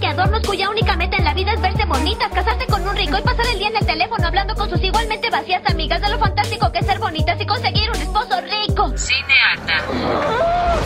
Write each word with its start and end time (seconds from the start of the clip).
Que 0.00 0.06
adornos 0.08 0.40
cuya 0.46 0.68
única 0.70 0.96
meta 0.96 1.16
en 1.16 1.24
la 1.24 1.34
vida 1.34 1.52
es 1.52 1.60
verse 1.60 1.84
bonitas, 1.86 2.30
casarse 2.32 2.66
con 2.66 2.86
un 2.86 2.94
rico 2.96 3.16
y 3.16 3.22
pasar 3.22 3.46
el 3.52 3.58
día 3.58 3.68
en 3.68 3.76
el 3.76 3.86
teléfono 3.86 4.26
hablando 4.26 4.54
con 4.54 4.68
sus 4.68 4.82
igualmente 4.82 5.30
vacías 5.30 5.62
amigas 5.66 6.00
de 6.00 6.08
lo 6.10 6.18
fantástico 6.18 6.70
que 6.72 6.78
es 6.80 6.86
ser 6.86 6.98
bonitas 6.98 7.40
y 7.40 7.46
conseguir 7.46 7.90
un 7.90 7.96
esposo 7.96 8.40
rico. 8.40 8.92
Cineata. 8.96 10.84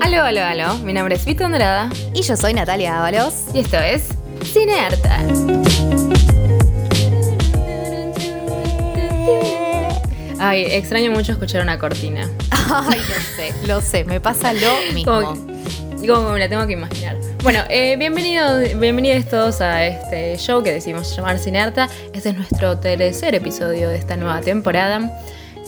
Aló, 0.00 0.22
aló, 0.24 0.44
aló. 0.44 0.78
Mi 0.78 0.92
nombre 0.92 1.14
es 1.14 1.24
Vito 1.24 1.44
Andrada 1.44 1.88
Y 2.14 2.22
yo 2.22 2.36
soy 2.36 2.54
Natalia 2.54 2.98
Ábalos. 2.98 3.34
y 3.54 3.60
esto 3.60 3.78
es 3.78 4.08
Cinearta. 4.44 5.20
Ay, 10.44 10.64
extraño 10.68 11.12
mucho 11.12 11.30
escuchar 11.30 11.62
una 11.62 11.78
cortina. 11.78 12.28
Ay, 12.50 12.98
lo 12.98 13.14
sé, 13.36 13.54
lo 13.68 13.80
sé, 13.80 14.02
me 14.02 14.20
pasa 14.20 14.52
lo 14.52 14.92
mismo. 14.92 15.12
Como 15.12 15.52
como 16.04 16.30
me 16.32 16.40
la 16.40 16.48
tengo 16.48 16.66
que 16.66 16.72
imaginar. 16.72 17.16
Bueno, 17.44 17.60
eh, 17.70 17.94
bienvenidos, 17.96 18.76
bienvenidos 18.80 19.28
todos 19.28 19.60
a 19.60 19.86
este 19.86 20.36
show 20.38 20.60
que 20.60 20.72
decidimos 20.72 21.14
llamar 21.14 21.38
Cinearta. 21.38 21.88
Este 22.12 22.30
es 22.30 22.36
nuestro 22.36 22.76
tercer 22.76 23.36
episodio 23.36 23.88
de 23.88 23.98
esta 23.98 24.16
nueva 24.16 24.40
temporada. 24.40 25.16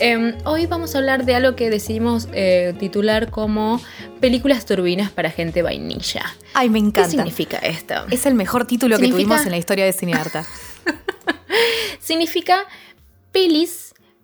Eh, 0.01 0.37
hoy 0.43 0.65
vamos 0.65 0.93
a 0.93 0.97
hablar 0.97 1.23
de 1.23 1.35
algo 1.35 1.55
que 1.55 1.69
decidimos 1.69 2.27
eh, 2.33 2.75
titular 2.77 3.31
como 3.31 3.79
películas 4.19 4.65
turbinas 4.65 5.09
para 5.09 5.31
gente 5.31 5.61
vainilla. 5.61 6.25
Ay, 6.53 6.67
me 6.67 6.79
¿Qué 6.79 6.87
encanta. 6.87 7.11
significa 7.11 7.59
esto? 7.59 7.93
Es 8.11 8.25
el 8.25 8.35
mejor 8.35 8.67
título 8.67 8.97
que 8.97 9.07
tuvimos 9.07 9.45
en 9.45 9.51
la 9.51 9.57
historia 9.57 9.85
de 9.85 9.93
Cinearta. 9.93 10.45
significa 12.01 12.65
pelis 13.31 13.74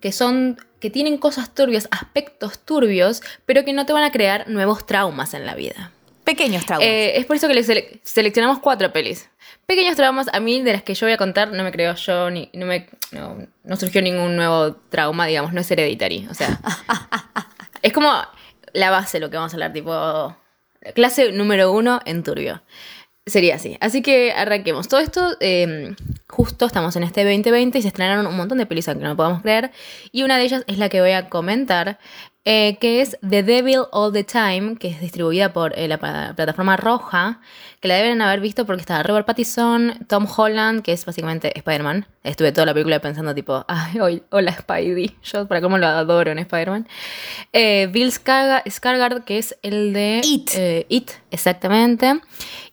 que 0.02 0.12
son 0.12 0.60
que 0.80 0.90
tienen 0.90 1.16
cosas 1.16 1.54
turbias, 1.54 1.88
aspectos 1.92 2.58
turbios, 2.58 3.22
pero 3.46 3.64
que 3.64 3.72
no 3.72 3.86
te 3.86 3.92
van 3.92 4.02
a 4.04 4.10
crear 4.10 4.48
nuevos 4.48 4.84
traumas 4.84 5.32
en 5.32 5.46
la 5.46 5.54
vida. 5.54 5.92
Pequeños 6.24 6.66
traumas. 6.66 6.86
Eh, 6.86 7.16
es 7.18 7.24
por 7.24 7.36
eso 7.36 7.48
que 7.48 7.54
le 7.54 7.62
sele- 7.64 8.00
seleccionamos 8.04 8.58
cuatro 8.58 8.92
pelis. 8.92 9.28
Pequeños 9.66 9.94
traumas, 9.96 10.26
a 10.32 10.40
mí 10.40 10.60
de 10.60 10.72
las 10.72 10.82
que 10.82 10.94
yo 10.94 11.06
voy 11.06 11.14
a 11.14 11.16
contar, 11.18 11.52
no 11.52 11.62
me 11.62 11.70
creo 11.72 11.94
yo, 11.94 12.30
ni, 12.30 12.50
no, 12.52 12.66
me, 12.66 12.88
no, 13.12 13.38
no 13.64 13.76
surgió 13.76 14.02
ningún 14.02 14.34
nuevo 14.36 14.74
trauma, 14.90 15.26
digamos, 15.26 15.52
no 15.52 15.60
es 15.60 15.70
hereditario. 15.70 16.28
O 16.30 16.34
sea, 16.34 16.58
es 17.82 17.92
como 17.92 18.12
la 18.72 18.90
base 18.90 19.20
lo 19.20 19.30
que 19.30 19.36
vamos 19.36 19.52
a 19.52 19.56
hablar, 19.56 19.72
tipo, 19.72 20.36
clase 20.94 21.32
número 21.32 21.72
uno 21.72 22.00
en 22.04 22.22
turbio. 22.24 22.60
Sería 23.24 23.54
así. 23.54 23.76
Así 23.80 24.02
que 24.02 24.32
arranquemos. 24.32 24.88
Todo 24.88 24.98
esto, 24.98 25.36
eh, 25.38 25.94
justo 26.28 26.66
estamos 26.66 26.96
en 26.96 27.04
este 27.04 27.22
2020 27.22 27.78
y 27.78 27.82
se 27.82 27.88
estrenaron 27.88 28.26
un 28.26 28.36
montón 28.36 28.58
de 28.58 28.66
pelis 28.66 28.88
aunque 28.88 29.04
no 29.04 29.10
lo 29.10 29.16
podamos 29.16 29.42
creer. 29.42 29.70
Y 30.10 30.24
una 30.24 30.38
de 30.38 30.44
ellas 30.44 30.64
es 30.66 30.78
la 30.78 30.88
que 30.88 31.00
voy 31.00 31.12
a 31.12 31.28
comentar, 31.28 32.00
eh, 32.44 32.76
que 32.80 33.00
es 33.00 33.16
The 33.28 33.42
Devil 33.44 33.82
All 33.92 34.12
the 34.12 34.24
Time, 34.24 34.76
que 34.76 34.88
es 34.88 35.00
distribuida 35.00 35.52
por 35.52 35.78
eh, 35.78 35.86
la 35.86 35.98
plataforma 35.98 36.76
Roja, 36.76 37.40
que 37.80 37.88
la 37.88 37.94
deben 37.96 38.20
haber 38.22 38.40
visto 38.40 38.66
porque 38.66 38.80
está 38.80 39.02
Robert 39.02 39.26
Pattinson, 39.26 40.06
Tom 40.08 40.26
Holland, 40.36 40.82
que 40.82 40.92
es 40.92 41.04
básicamente 41.04 41.56
Spider-Man. 41.56 42.06
Estuve 42.24 42.52
toda 42.52 42.66
la 42.66 42.72
película 42.74 43.00
pensando 43.00 43.34
tipo, 43.34 43.64
ay, 43.68 44.22
hola 44.30 44.52
Spidey, 44.52 45.16
yo 45.22 45.46
para 45.46 45.60
cómo 45.60 45.78
lo 45.78 45.86
adoro 45.86 46.30
en 46.32 46.38
Spider-Man. 46.40 46.88
Eh, 47.52 47.88
Bill 47.92 48.10
Skarsgård, 48.12 49.24
que 49.24 49.38
es 49.38 49.56
el 49.62 49.92
de 49.92 50.20
It. 50.24 50.50
eh, 50.54 50.86
It, 50.88 51.10
exactamente. 51.30 52.20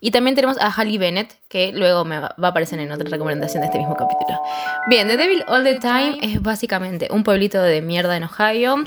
Y 0.01 0.11
también 0.11 0.35
tenemos 0.35 0.57
a 0.59 0.69
Halle 0.71 0.97
Bennett, 0.97 1.35
que 1.47 1.71
luego 1.73 2.05
me 2.05 2.19
va, 2.19 2.35
va 2.41 2.47
a 2.47 2.51
aparecer 2.51 2.79
en 2.79 2.91
otra 2.91 3.07
recomendación 3.09 3.61
de 3.61 3.67
este 3.67 3.79
mismo 3.79 3.95
capítulo. 3.95 4.39
Bien, 4.87 5.07
The 5.07 5.17
Devil 5.17 5.43
All 5.47 5.63
the 5.63 5.75
Time 5.75 6.17
es 6.21 6.41
básicamente 6.41 7.07
un 7.11 7.23
pueblito 7.23 7.61
de 7.61 7.81
mierda 7.81 8.15
en 8.17 8.23
Ohio. 8.23 8.77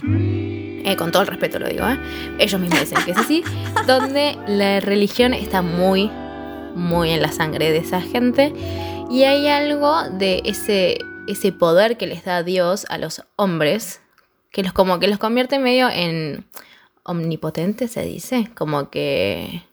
Eh, 0.84 0.96
con 0.96 1.12
todo 1.12 1.22
el 1.22 1.28
respeto 1.28 1.58
lo 1.58 1.68
digo, 1.68 1.86
¿eh? 1.88 1.98
ellos 2.38 2.60
mismos 2.60 2.80
dicen 2.80 3.04
que 3.04 3.12
es 3.12 3.18
así, 3.18 3.44
donde 3.86 4.36
la 4.46 4.80
religión 4.80 5.34
está 5.34 5.62
muy, 5.62 6.10
muy 6.74 7.10
en 7.10 7.22
la 7.22 7.32
sangre 7.32 7.70
de 7.70 7.78
esa 7.78 8.00
gente 8.00 8.52
y 9.10 9.24
hay 9.24 9.46
algo 9.48 10.04
de 10.10 10.42
ese, 10.44 10.98
ese 11.26 11.52
poder 11.52 11.96
que 11.96 12.06
les 12.06 12.24
da 12.24 12.42
Dios 12.42 12.86
a 12.88 12.98
los 12.98 13.22
hombres, 13.36 14.00
que 14.50 14.62
los 14.62 14.72
como 14.72 14.98
que 14.98 15.08
los 15.08 15.18
convierte 15.18 15.58
medio 15.58 15.88
en 15.90 16.46
omnipotentes, 17.04 17.92
se 17.92 18.02
dice, 18.04 18.50
como 18.54 18.90
que 18.90 19.64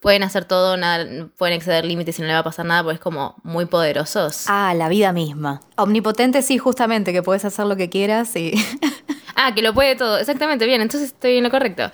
pueden 0.00 0.22
hacer 0.22 0.44
todo, 0.44 0.76
nada, 0.76 1.28
pueden 1.36 1.54
exceder 1.54 1.84
límites 1.84 2.18
y 2.18 2.22
no 2.22 2.28
le 2.28 2.34
va 2.34 2.40
a 2.40 2.44
pasar 2.44 2.66
nada, 2.66 2.82
porque 2.82 2.94
es 2.94 3.00
como 3.00 3.36
muy 3.42 3.66
poderosos. 3.66 4.44
Ah, 4.48 4.74
la 4.74 4.88
vida 4.88 5.12
misma. 5.12 5.60
Omnipotente, 5.76 6.42
sí, 6.42 6.58
justamente, 6.58 7.12
que 7.12 7.22
puedes 7.22 7.44
hacer 7.44 7.66
lo 7.66 7.76
que 7.76 7.90
quieras 7.90 8.34
y. 8.36 8.52
Ah, 9.36 9.52
que 9.54 9.62
lo 9.62 9.74
puede 9.74 9.94
todo. 9.96 10.18
Exactamente, 10.18 10.64
bien, 10.66 10.80
entonces 10.80 11.10
estoy 11.12 11.36
en 11.36 11.44
lo 11.44 11.50
correcto. 11.50 11.90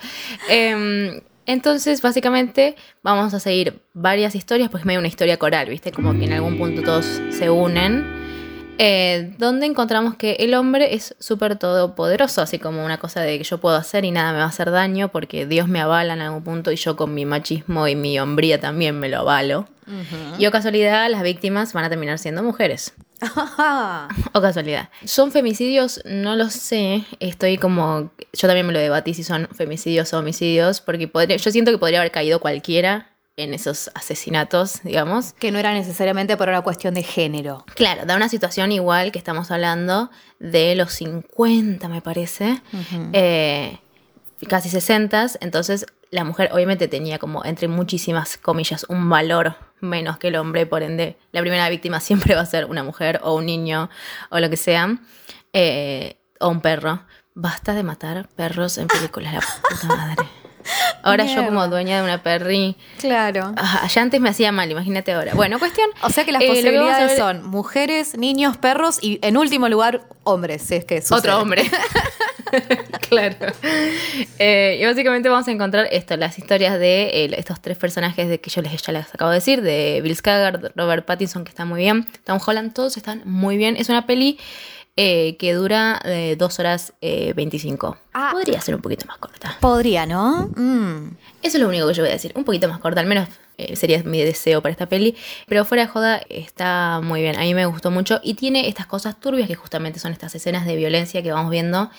Em, 0.49 1.19
entonces, 1.45 2.01
básicamente, 2.01 2.75
vamos 3.01 3.33
a 3.33 3.39
seguir 3.39 3.81
varias 3.93 4.33
historias, 4.33 4.69
pues 4.69 4.81
es 4.81 4.85
medio 4.85 4.99
una 4.99 5.09
historia 5.09 5.37
coral, 5.37 5.67
¿viste? 5.69 5.91
Como 5.91 6.13
que 6.17 6.25
en 6.25 6.33
algún 6.33 6.57
punto 6.57 6.81
todos 6.81 7.05
se 7.31 7.49
unen. 7.49 8.21
eh, 8.79 9.35
donde 9.37 9.67
encontramos 9.67 10.15
que 10.15 10.31
el 10.39 10.55
hombre 10.55 10.95
es 10.95 11.15
súper 11.19 11.57
todopoderoso, 11.57 12.41
así 12.41 12.57
como 12.57 12.83
una 12.83 12.97
cosa 12.97 13.21
de 13.21 13.37
que 13.37 13.43
yo 13.43 13.59
puedo 13.59 13.75
hacer 13.75 14.03
y 14.03 14.09
nada 14.09 14.31
me 14.31 14.39
va 14.39 14.45
a 14.45 14.47
hacer 14.47 14.71
daño 14.71 15.09
porque 15.09 15.45
Dios 15.45 15.67
me 15.67 15.79
avala 15.79 16.13
en 16.13 16.21
algún 16.21 16.43
punto 16.43 16.71
y 16.71 16.75
yo 16.75 16.95
con 16.95 17.13
mi 17.13 17.23
machismo 17.23 17.87
y 17.87 17.95
mi 17.95 18.17
hombría 18.19 18.59
también 18.59 18.99
me 18.99 19.09
lo 19.09 19.19
avalo. 19.19 19.67
Y 20.39 20.45
o 20.47 20.51
casualidad, 20.51 21.07
las 21.11 21.21
víctimas 21.21 21.71
van 21.73 21.83
a 21.85 21.89
terminar 21.89 22.17
siendo 22.17 22.41
mujeres. 22.41 22.93
O 24.33 24.41
casualidad. 24.41 24.89
¿Son 25.05 25.31
femicidios? 25.31 26.01
No 26.05 26.35
lo 26.35 26.49
sé. 26.49 27.05
Estoy 27.19 27.57
como. 27.57 28.11
Yo 28.33 28.47
también 28.47 28.65
me 28.67 28.73
lo 28.73 28.79
debatí 28.79 29.13
si 29.13 29.23
son 29.23 29.47
femicidios 29.53 30.13
o 30.13 30.19
homicidios. 30.19 30.81
Porque 30.81 31.07
podría, 31.07 31.37
yo 31.37 31.51
siento 31.51 31.71
que 31.71 31.77
podría 31.77 31.99
haber 31.99 32.11
caído 32.11 32.39
cualquiera 32.39 33.09
en 33.35 33.53
esos 33.53 33.89
asesinatos, 33.95 34.81
digamos. 34.83 35.33
que 35.33 35.51
no 35.51 35.57
era 35.57 35.73
necesariamente 35.73 36.37
por 36.37 36.49
una 36.49 36.61
cuestión 36.61 36.93
de 36.93 37.01
género. 37.01 37.65
Claro, 37.75 38.05
da 38.05 38.15
una 38.15 38.29
situación 38.29 38.71
igual 38.71 39.11
que 39.11 39.17
estamos 39.17 39.49
hablando 39.49 40.11
de 40.39 40.75
los 40.75 40.93
50, 40.93 41.87
me 41.89 42.01
parece. 42.01 42.61
eh, 43.13 43.79
casi 44.47 44.69
60. 44.69 45.27
Entonces, 45.41 45.85
la 46.13 46.23
mujer 46.23 46.49
obviamente 46.53 46.87
tenía 46.87 47.17
como, 47.19 47.43
entre 47.43 47.67
muchísimas 47.67 48.37
comillas, 48.37 48.85
un 48.87 49.09
valor 49.09 49.55
menos 49.81 50.17
que 50.17 50.27
el 50.29 50.35
hombre. 50.35 50.65
Por 50.65 50.83
ende, 50.83 51.17
la 51.31 51.41
primera 51.41 51.67
víctima 51.69 51.99
siempre 51.99 52.35
va 52.35 52.41
a 52.41 52.45
ser 52.45 52.65
una 52.65 52.83
mujer 52.83 53.19
o 53.23 53.33
un 53.35 53.45
niño 53.45 53.89
o 54.29 54.39
lo 54.39 54.49
que 54.49 54.57
sea. 54.57 54.97
eh, 55.53 56.17
o 56.39 56.49
un 56.49 56.61
perro. 56.61 57.03
Basta 57.35 57.73
de 57.73 57.83
matar 57.83 58.27
perros 58.35 58.77
en 58.77 58.87
películas, 58.87 59.33
la 59.33 59.39
puta 59.41 59.87
madre. 59.87 60.23
Ahora 61.03 61.25
yo 61.25 61.43
como 61.45 61.67
dueña 61.67 61.97
de 61.97 62.03
una 62.03 62.21
perri... 62.23 62.77
Claro. 62.99 63.53
ah, 63.57 63.81
Allá 63.83 64.01
antes 64.01 64.21
me 64.21 64.29
hacía 64.29 64.51
mal, 64.53 64.69
imagínate 64.71 65.11
ahora. 65.13 65.33
Bueno, 65.33 65.59
cuestión... 65.59 65.89
O 66.03 66.09
sea 66.09 66.23
que 66.25 66.31
las 66.31 66.41
eh, 66.41 66.47
posibilidades 66.47 67.09
ver- 67.09 67.17
son 67.17 67.43
mujeres, 67.49 68.17
niños, 68.17 68.55
perros 68.57 68.99
y 69.01 69.19
en 69.21 69.35
último 69.37 69.67
lugar 69.67 70.03
hombres, 70.23 70.61
si 70.61 70.75
es 70.75 70.85
que 70.85 71.01
sucede. 71.01 71.17
Otro 71.19 71.39
hombre. 71.41 71.63
claro. 73.09 73.35
Eh, 74.39 74.77
y 74.81 74.85
básicamente 74.85 75.29
vamos 75.29 75.47
a 75.47 75.51
encontrar 75.51 75.87
esto, 75.91 76.17
las 76.17 76.37
historias 76.37 76.79
de 76.79 77.03
eh, 77.03 77.35
estos 77.37 77.61
tres 77.61 77.77
personajes 77.77 78.27
de 78.27 78.39
que 78.39 78.49
yo 78.49 78.61
les, 78.61 78.81
ya 78.81 78.93
les 78.93 79.13
acabo 79.13 79.31
de 79.31 79.35
decir, 79.35 79.61
de 79.61 80.01
Bill 80.03 80.15
Skarsgård, 80.15 80.71
Robert 80.75 81.05
Pattinson, 81.05 81.43
que 81.43 81.49
está 81.49 81.65
muy 81.65 81.81
bien, 81.81 82.07
Tom 82.23 82.39
Holland, 82.45 82.73
todos 82.73 82.97
están 82.97 83.21
muy 83.25 83.57
bien. 83.57 83.75
Es 83.77 83.89
una 83.89 84.05
peli 84.05 84.39
eh, 84.95 85.37
que 85.37 85.53
dura 85.53 85.99
eh, 86.05 86.35
2 86.37 86.59
horas 86.59 86.93
eh, 87.01 87.33
25. 87.35 87.97
Ah. 88.13 88.29
Podría 88.31 88.61
ser 88.61 88.75
un 88.75 88.81
poquito 88.81 89.07
más 89.07 89.17
corta. 89.17 89.57
Podría, 89.59 90.05
¿no? 90.05 90.51
Mm. 90.55 91.17
Eso 91.41 91.57
es 91.57 91.63
lo 91.63 91.67
único 91.67 91.87
que 91.87 91.95
yo 91.95 92.03
voy 92.03 92.11
a 92.11 92.13
decir. 92.13 92.31
Un 92.35 92.43
poquito 92.43 92.67
más 92.67 92.77
corta, 92.77 93.01
al 93.01 93.07
menos 93.07 93.27
eh, 93.57 93.75
sería 93.75 94.01
mi 94.03 94.21
deseo 94.21 94.61
para 94.61 94.71
esta 94.71 94.87
peli. 94.87 95.15
Pero 95.47 95.65
fuera 95.65 95.83
de 95.85 95.89
joda, 95.89 96.21
está 96.29 97.01
muy 97.03 97.21
bien. 97.21 97.37
A 97.37 97.41
mí 97.41 97.53
me 97.53 97.65
gustó 97.65 97.91
mucho. 97.91 98.19
Y 98.23 98.35
tiene 98.35 98.67
estas 98.67 98.85
cosas 98.87 99.19
turbias 99.19 99.47
que 99.47 99.55
justamente 99.55 99.99
son 99.99 100.11
estas 100.11 100.35
escenas 100.35 100.65
de 100.65 100.75
violencia 100.75 101.21
que 101.23 101.31
vamos 101.31 101.51
viendo. 101.51 101.89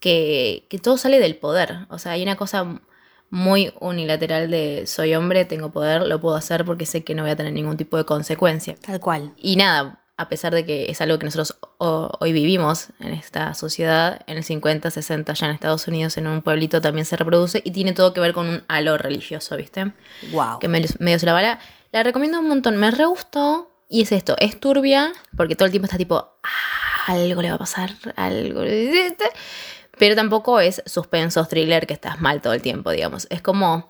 Que, 0.00 0.66
que 0.68 0.78
todo 0.78 0.98
sale 0.98 1.18
del 1.20 1.36
poder. 1.36 1.86
O 1.88 1.98
sea, 1.98 2.12
hay 2.12 2.22
una 2.22 2.36
cosa 2.36 2.80
muy 3.30 3.72
unilateral 3.80 4.50
de 4.50 4.86
soy 4.86 5.14
hombre, 5.14 5.44
tengo 5.44 5.72
poder, 5.72 6.02
lo 6.06 6.20
puedo 6.20 6.36
hacer 6.36 6.64
porque 6.64 6.86
sé 6.86 7.02
que 7.02 7.14
no 7.14 7.22
voy 7.22 7.32
a 7.32 7.36
tener 7.36 7.52
ningún 7.52 7.76
tipo 7.76 7.96
de 7.96 8.04
consecuencia. 8.04 8.76
Tal 8.76 9.00
cual. 9.00 9.32
Y 9.36 9.56
nada, 9.56 10.00
a 10.18 10.28
pesar 10.28 10.54
de 10.54 10.64
que 10.64 10.90
es 10.90 11.00
algo 11.00 11.18
que 11.18 11.26
nosotros 11.26 11.58
ho- 11.78 12.10
hoy 12.20 12.32
vivimos 12.32 12.88
en 13.00 13.12
esta 13.12 13.52
sociedad, 13.54 14.22
en 14.26 14.38
el 14.38 14.44
50, 14.44 14.90
60, 14.90 15.32
ya 15.34 15.46
en 15.46 15.52
Estados 15.52 15.86
Unidos, 15.88 16.16
en 16.16 16.26
un 16.26 16.40
pueblito 16.42 16.80
también 16.80 17.04
se 17.04 17.16
reproduce 17.16 17.60
y 17.64 17.70
tiene 17.72 17.92
todo 17.92 18.14
que 18.14 18.20
ver 18.20 18.32
con 18.32 18.46
un 18.46 18.64
halo 18.68 18.96
religioso, 18.96 19.56
¿viste? 19.56 19.92
Wow. 20.32 20.58
Que 20.58 20.68
medio, 20.68 20.88
medio 21.00 21.18
se 21.18 21.26
la 21.26 21.32
bala. 21.34 21.58
La 21.92 22.02
recomiendo 22.02 22.38
un 22.40 22.48
montón. 22.48 22.76
Me 22.76 22.90
re 22.90 23.04
gustó. 23.06 23.70
Y 23.88 24.02
es 24.02 24.10
esto, 24.10 24.34
es 24.40 24.58
turbia, 24.58 25.12
porque 25.36 25.54
todo 25.54 25.66
el 25.66 25.70
tiempo 25.70 25.84
está 25.84 25.96
tipo, 25.96 26.16
"Ah, 26.42 27.12
algo 27.12 27.40
le 27.40 27.50
va 27.50 27.54
a 27.54 27.58
pasar, 27.58 27.90
algo. 28.16 28.62
Pero 29.98 30.14
tampoco 30.16 30.58
es 30.60 30.82
suspenso 30.86 31.44
thriller 31.46 31.86
que 31.86 31.94
estás 31.94 32.20
mal 32.20 32.42
todo 32.42 32.52
el 32.52 32.62
tiempo, 32.62 32.90
digamos. 32.90 33.26
Es 33.30 33.42
como 33.42 33.88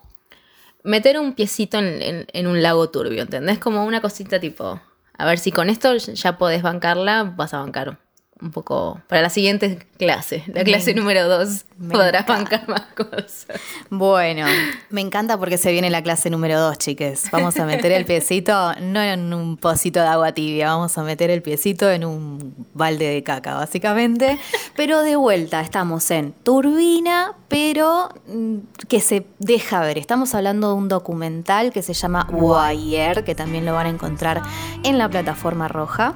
meter 0.83 1.19
un 1.19 1.33
piecito 1.33 1.79
en, 1.79 2.01
en- 2.01 2.27
en 2.31 2.47
un 2.47 2.61
lago 2.61 2.89
turbio, 2.89 3.23
¿entendés? 3.23 3.57
Como 3.59 3.85
una 3.85 3.99
cosita 4.01 4.39
tipo, 4.39 4.79
a 5.17 5.25
ver 5.25 5.39
si 5.39 5.51
con 5.51 5.69
esto 5.69 5.95
ya 5.97 6.37
podés 6.37 6.61
bancarla, 6.61 7.23
vas 7.23 7.53
a 7.53 7.59
bancar 7.59 7.97
un 8.41 8.51
poco 8.51 9.01
para 9.07 9.21
la 9.21 9.29
siguiente 9.29 9.79
clase, 9.97 10.43
la 10.47 10.63
clase 10.63 10.93
número 10.93 11.27
dos, 11.27 11.65
podrás 11.91 12.25
bancar 12.27 12.67
más 12.67 12.83
cosas. 12.95 13.47
Bueno, 13.89 14.45
me 14.89 15.01
encanta 15.01 15.37
porque 15.37 15.57
se 15.57 15.71
viene 15.71 15.89
la 15.89 16.03
clase 16.03 16.29
número 16.29 16.59
dos, 16.59 16.77
chiques. 16.77 17.29
Vamos 17.31 17.57
a 17.59 17.65
meter 17.65 17.91
el 17.91 18.05
piecito 18.05 18.73
no 18.81 19.01
en 19.01 19.33
un 19.33 19.57
pocito 19.57 19.99
de 20.01 20.07
agua 20.07 20.33
tibia, 20.33 20.67
vamos 20.67 20.97
a 20.97 21.03
meter 21.03 21.29
el 21.29 21.41
piecito 21.41 21.89
en 21.89 22.05
un 22.05 22.67
balde 22.73 23.07
de 23.07 23.23
caca, 23.23 23.55
básicamente. 23.55 24.39
Pero 24.75 25.01
de 25.01 25.15
vuelta, 25.15 25.61
estamos 25.61 26.09
en 26.11 26.33
turbina, 26.43 27.33
pero 27.47 28.09
mm, 28.27 28.57
que 28.87 28.99
se 28.99 29.25
deja 29.39 29.79
ver. 29.81 29.97
Estamos 29.97 30.35
hablando 30.35 30.69
de 30.69 30.73
un 30.75 30.89
documental 30.89 31.71
que 31.71 31.81
se 31.81 31.93
llama 31.93 32.27
Wire, 32.31 33.23
que 33.23 33.35
también 33.35 33.65
lo 33.65 33.73
van 33.73 33.87
a 33.87 33.89
encontrar 33.89 34.41
en 34.83 34.97
la 34.97 35.09
plataforma 35.09 35.67
roja. 35.67 36.15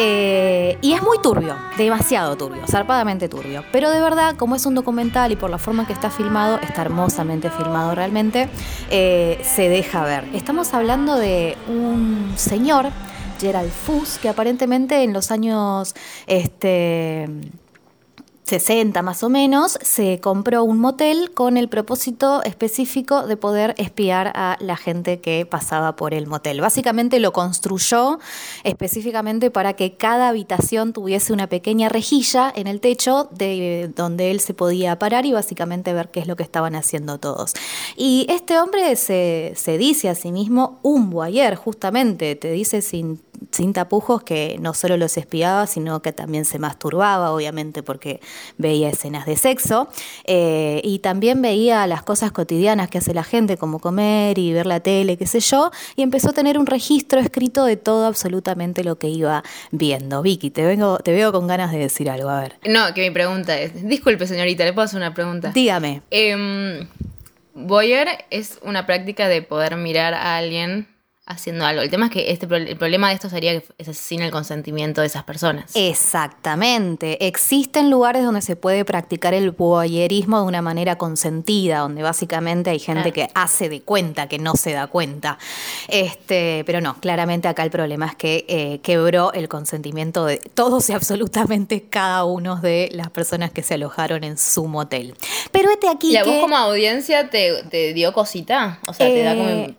Eh, 0.00 0.78
y 0.80 0.92
es 0.92 1.02
muy 1.02 1.18
turbio, 1.20 1.56
demasiado 1.76 2.36
turbio, 2.36 2.62
zarpadamente 2.68 3.28
turbio. 3.28 3.64
Pero 3.72 3.90
de 3.90 4.00
verdad, 4.00 4.36
como 4.36 4.54
es 4.54 4.64
un 4.64 4.76
documental 4.76 5.32
y 5.32 5.36
por 5.36 5.50
la 5.50 5.58
forma 5.58 5.82
en 5.82 5.86
que 5.88 5.92
está 5.92 6.08
filmado, 6.08 6.60
está 6.60 6.82
hermosamente 6.82 7.50
filmado 7.50 7.96
realmente, 7.96 8.48
eh, 8.90 9.40
se 9.42 9.68
deja 9.68 10.04
ver. 10.04 10.24
Estamos 10.34 10.72
hablando 10.72 11.16
de 11.16 11.56
un 11.66 12.32
señor, 12.36 12.90
Gerald 13.40 13.72
Fuss, 13.72 14.18
que 14.18 14.28
aparentemente 14.28 15.02
en 15.02 15.12
los 15.12 15.32
años 15.32 15.96
este, 16.28 17.28
60 18.48 19.02
más 19.02 19.22
o 19.22 19.28
menos, 19.28 19.78
se 19.82 20.20
compró 20.20 20.64
un 20.64 20.78
motel 20.78 21.32
con 21.32 21.58
el 21.58 21.68
propósito 21.68 22.42
específico 22.44 23.26
de 23.26 23.36
poder 23.36 23.74
espiar 23.76 24.32
a 24.34 24.56
la 24.60 24.76
gente 24.78 25.20
que 25.20 25.44
pasaba 25.44 25.96
por 25.96 26.14
el 26.14 26.26
motel. 26.26 26.62
Básicamente 26.62 27.20
lo 27.20 27.34
construyó 27.34 28.18
específicamente 28.64 29.50
para 29.50 29.74
que 29.74 29.96
cada 29.96 30.28
habitación 30.28 30.94
tuviese 30.94 31.34
una 31.34 31.48
pequeña 31.48 31.90
rejilla 31.90 32.50
en 32.56 32.66
el 32.66 32.80
techo 32.80 33.28
de 33.32 33.92
donde 33.94 34.30
él 34.30 34.40
se 34.40 34.54
podía 34.54 34.98
parar 34.98 35.26
y 35.26 35.32
básicamente 35.32 35.92
ver 35.92 36.10
qué 36.10 36.20
es 36.20 36.26
lo 36.26 36.36
que 36.36 36.42
estaban 36.42 36.74
haciendo 36.74 37.18
todos. 37.18 37.52
Y 37.96 38.26
este 38.30 38.58
hombre 38.58 38.96
se, 38.96 39.52
se 39.56 39.76
dice 39.76 40.08
a 40.08 40.14
sí 40.14 40.32
mismo 40.32 40.78
un 40.82 41.10
voyeur, 41.10 41.54
justamente, 41.54 42.34
te 42.34 42.50
dice 42.50 42.80
sin 42.80 43.20
sin 43.50 43.72
tapujos 43.72 44.22
que 44.22 44.58
no 44.60 44.74
solo 44.74 44.96
los 44.96 45.16
espiaba, 45.16 45.66
sino 45.66 46.02
que 46.02 46.12
también 46.12 46.44
se 46.44 46.58
masturbaba, 46.58 47.32
obviamente, 47.32 47.82
porque 47.82 48.20
veía 48.56 48.88
escenas 48.88 49.26
de 49.26 49.36
sexo. 49.36 49.88
eh, 50.24 50.80
y 50.84 51.00
también 51.00 51.42
veía 51.42 51.86
las 51.86 52.02
cosas 52.02 52.32
cotidianas 52.32 52.88
que 52.88 52.98
hace 52.98 53.14
la 53.14 53.24
gente, 53.24 53.56
como 53.56 53.78
comer 53.78 54.38
y 54.38 54.52
ver 54.52 54.66
la 54.66 54.80
tele, 54.80 55.16
qué 55.16 55.26
sé 55.26 55.40
yo. 55.40 55.70
Y 55.96 56.02
empezó 56.02 56.30
a 56.30 56.32
tener 56.32 56.58
un 56.58 56.66
registro 56.66 57.20
escrito 57.20 57.64
de 57.64 57.76
todo 57.76 58.06
absolutamente 58.06 58.84
lo 58.84 58.98
que 58.98 59.08
iba 59.08 59.42
viendo. 59.70 60.22
Vicky, 60.22 60.50
te, 60.50 60.64
vengo, 60.64 60.98
te 60.98 61.12
veo 61.12 61.32
con 61.32 61.46
ganas 61.46 61.72
de 61.72 61.78
decir 61.78 62.10
algo. 62.10 62.28
A 62.28 62.40
ver. 62.40 62.56
No, 62.66 62.92
que 62.94 63.02
mi 63.02 63.10
pregunta 63.10 63.58
es, 63.58 63.86
disculpe 63.86 64.26
señorita, 64.26 64.64
¿le 64.64 64.72
puedo 64.72 64.84
hacer 64.86 64.98
una 64.98 65.14
pregunta? 65.14 65.50
Dígame. 65.54 66.02
Em, 66.10 66.88
voyeur 67.54 68.08
es 68.30 68.58
una 68.62 68.86
práctica 68.86 69.28
de 69.28 69.42
poder 69.42 69.76
mirar 69.76 70.14
a 70.14 70.36
alguien 70.36 70.88
haciendo 71.28 71.64
algo. 71.66 71.82
El 71.82 71.90
tema 71.90 72.06
es 72.06 72.12
que 72.12 72.30
este, 72.32 72.46
el 72.56 72.76
problema 72.76 73.08
de 73.10 73.14
esto 73.14 73.28
sería 73.28 73.52
que 73.60 73.66
es 73.78 73.96
sin 73.98 74.22
el 74.22 74.30
consentimiento 74.30 75.02
de 75.02 75.06
esas 75.08 75.24
personas. 75.24 75.70
Exactamente. 75.74 77.26
Existen 77.26 77.90
lugares 77.90 78.24
donde 78.24 78.42
se 78.42 78.56
puede 78.56 78.84
practicar 78.84 79.34
el 79.34 79.50
voyerismo 79.50 80.40
de 80.40 80.46
una 80.46 80.62
manera 80.62 80.96
consentida, 80.96 81.78
donde 81.80 82.02
básicamente 82.02 82.70
hay 82.70 82.78
gente 82.78 83.12
Claro. 83.12 83.28
que 83.28 83.32
hace 83.34 83.68
de 83.68 83.82
cuenta 83.82 84.26
que 84.28 84.38
no 84.38 84.54
se 84.54 84.72
da 84.72 84.86
cuenta. 84.86 85.38
Este, 85.88 86.62
pero 86.66 86.80
no, 86.80 86.94
claramente 87.00 87.48
acá 87.48 87.62
el 87.64 87.70
problema 87.70 88.06
es 88.06 88.16
que 88.16 88.44
eh, 88.48 88.80
quebró 88.82 89.32
el 89.32 89.48
consentimiento 89.48 90.24
de 90.24 90.38
todos 90.38 90.88
y 90.90 90.92
absolutamente 90.92 91.82
cada 91.82 92.24
uno 92.24 92.56
de 92.56 92.88
las 92.92 93.10
personas 93.10 93.50
que 93.50 93.62
se 93.62 93.74
alojaron 93.74 94.24
en 94.24 94.38
su 94.38 94.66
motel. 94.66 95.14
Pero 95.52 95.70
este 95.70 95.88
aquí 95.88 96.12
¿Y 96.12 96.16
a 96.16 96.22
que- 96.22 96.30
vos 96.30 96.40
como 96.40 96.56
audiencia 96.56 97.30
te, 97.30 97.62
te 97.70 97.92
dio 97.94 98.12
cosita? 98.12 98.78
O 98.86 98.92
sea, 98.94 99.06
te 99.06 99.22
da 99.22 99.34
como 99.34 99.48
Eh, 99.48 99.74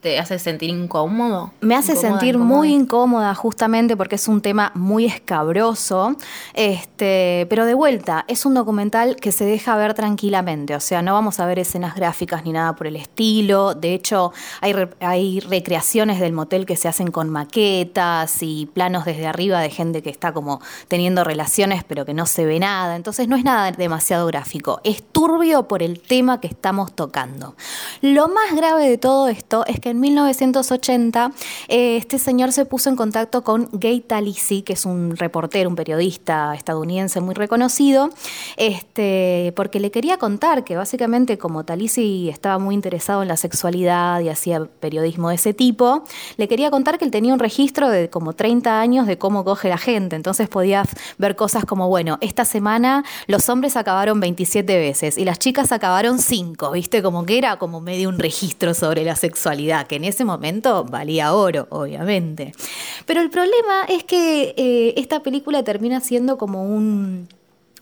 te 0.00 0.18
hace 0.18 0.38
sentir 0.38 0.70
incómodo. 0.70 1.52
Me 1.60 1.74
hace 1.74 1.92
Incómoda, 1.92 2.10
sentir 2.10 2.34
incómoda. 2.34 2.56
muy 2.58 2.72
incómoda 2.72 3.34
justamente 3.34 3.96
porque 3.96 4.16
es 4.16 4.28
un 4.28 4.40
tema 4.40 4.72
muy 4.74 5.04
escabroso, 5.06 6.16
este, 6.54 7.46
pero 7.48 7.64
de 7.66 7.74
vuelta, 7.74 8.24
es 8.28 8.44
un 8.46 8.54
documental 8.54 9.16
que 9.16 9.32
se 9.32 9.44
deja 9.44 9.76
ver 9.76 9.94
tranquilamente, 9.94 10.74
o 10.74 10.80
sea, 10.80 11.02
no 11.02 11.12
vamos 11.12 11.40
a 11.40 11.46
ver 11.46 11.58
escenas 11.58 11.94
gráficas 11.94 12.44
ni 12.44 12.52
nada 12.52 12.74
por 12.74 12.86
el 12.86 12.96
estilo, 12.96 13.74
de 13.74 13.94
hecho 13.94 14.32
hay, 14.60 14.72
re- 14.72 14.90
hay 15.00 15.40
recreaciones 15.40 16.18
del 16.20 16.32
motel 16.32 16.66
que 16.66 16.76
se 16.76 16.88
hacen 16.88 17.10
con 17.10 17.30
maquetas 17.30 18.42
y 18.42 18.66
planos 18.66 19.04
desde 19.04 19.26
arriba 19.26 19.60
de 19.60 19.70
gente 19.70 20.02
que 20.02 20.10
está 20.10 20.32
como 20.32 20.60
teniendo 20.88 21.24
relaciones 21.24 21.84
pero 21.84 22.04
que 22.04 22.14
no 22.14 22.26
se 22.26 22.44
ve 22.44 22.58
nada, 22.58 22.96
entonces 22.96 23.28
no 23.28 23.36
es 23.36 23.44
nada 23.44 23.70
demasiado 23.72 24.26
gráfico, 24.26 24.80
es 24.84 25.02
turbio 25.02 25.68
por 25.68 25.82
el 25.82 26.00
tema 26.00 26.40
que 26.40 26.48
estamos 26.48 26.92
tocando. 26.94 27.54
Lo 28.02 28.28
más 28.28 28.54
grave 28.54 28.88
de 28.88 28.98
todo 28.98 29.28
esto 29.28 29.64
es 29.66 29.80
que 29.80 29.85
en 29.90 30.00
1980 30.00 31.32
eh, 31.68 31.96
este 31.96 32.18
señor 32.18 32.52
se 32.52 32.64
puso 32.64 32.90
en 32.90 32.96
contacto 32.96 33.42
con 33.42 33.68
Gay 33.72 34.00
Talisi, 34.00 34.62
que 34.62 34.72
es 34.72 34.86
un 34.86 35.16
reportero, 35.16 35.68
un 35.68 35.76
periodista 35.76 36.54
estadounidense 36.54 37.20
muy 37.20 37.34
reconocido, 37.34 38.10
este, 38.56 39.52
porque 39.56 39.80
le 39.80 39.90
quería 39.90 40.16
contar 40.18 40.64
que 40.64 40.76
básicamente 40.76 41.38
como 41.38 41.64
Talisi 41.64 42.28
estaba 42.28 42.58
muy 42.58 42.74
interesado 42.74 43.22
en 43.22 43.28
la 43.28 43.36
sexualidad 43.36 44.20
y 44.20 44.28
hacía 44.28 44.64
periodismo 44.80 45.28
de 45.28 45.36
ese 45.36 45.54
tipo, 45.54 46.04
le 46.36 46.48
quería 46.48 46.70
contar 46.70 46.98
que 46.98 47.04
él 47.04 47.10
tenía 47.10 47.32
un 47.32 47.40
registro 47.40 47.88
de 47.90 48.08
como 48.08 48.32
30 48.32 48.80
años 48.80 49.06
de 49.06 49.18
cómo 49.18 49.44
coge 49.44 49.68
la 49.68 49.78
gente, 49.78 50.16
entonces 50.16 50.48
podía 50.48 50.84
ver 51.18 51.36
cosas 51.36 51.64
como, 51.64 51.88
bueno, 51.88 52.18
esta 52.20 52.44
semana 52.44 53.04
los 53.26 53.48
hombres 53.48 53.76
acabaron 53.76 54.20
27 54.20 54.78
veces 54.78 55.18
y 55.18 55.24
las 55.24 55.38
chicas 55.38 55.72
acabaron 55.72 56.18
5, 56.18 56.70
¿viste? 56.72 57.02
Como 57.02 57.26
que 57.26 57.38
era 57.38 57.56
como 57.58 57.80
medio 57.80 58.08
un 58.08 58.18
registro 58.18 58.74
sobre 58.74 59.04
la 59.04 59.16
sexualidad, 59.16 59.75
que 59.84 59.96
en 59.96 60.04
ese 60.04 60.24
momento 60.24 60.84
valía 60.84 61.34
oro, 61.34 61.66
obviamente. 61.70 62.52
Pero 63.04 63.20
el 63.20 63.30
problema 63.30 63.84
es 63.88 64.04
que 64.04 64.54
eh, 64.56 64.94
esta 64.96 65.22
película 65.22 65.62
termina 65.62 66.00
siendo 66.00 66.38
como 66.38 66.64
un 66.64 67.28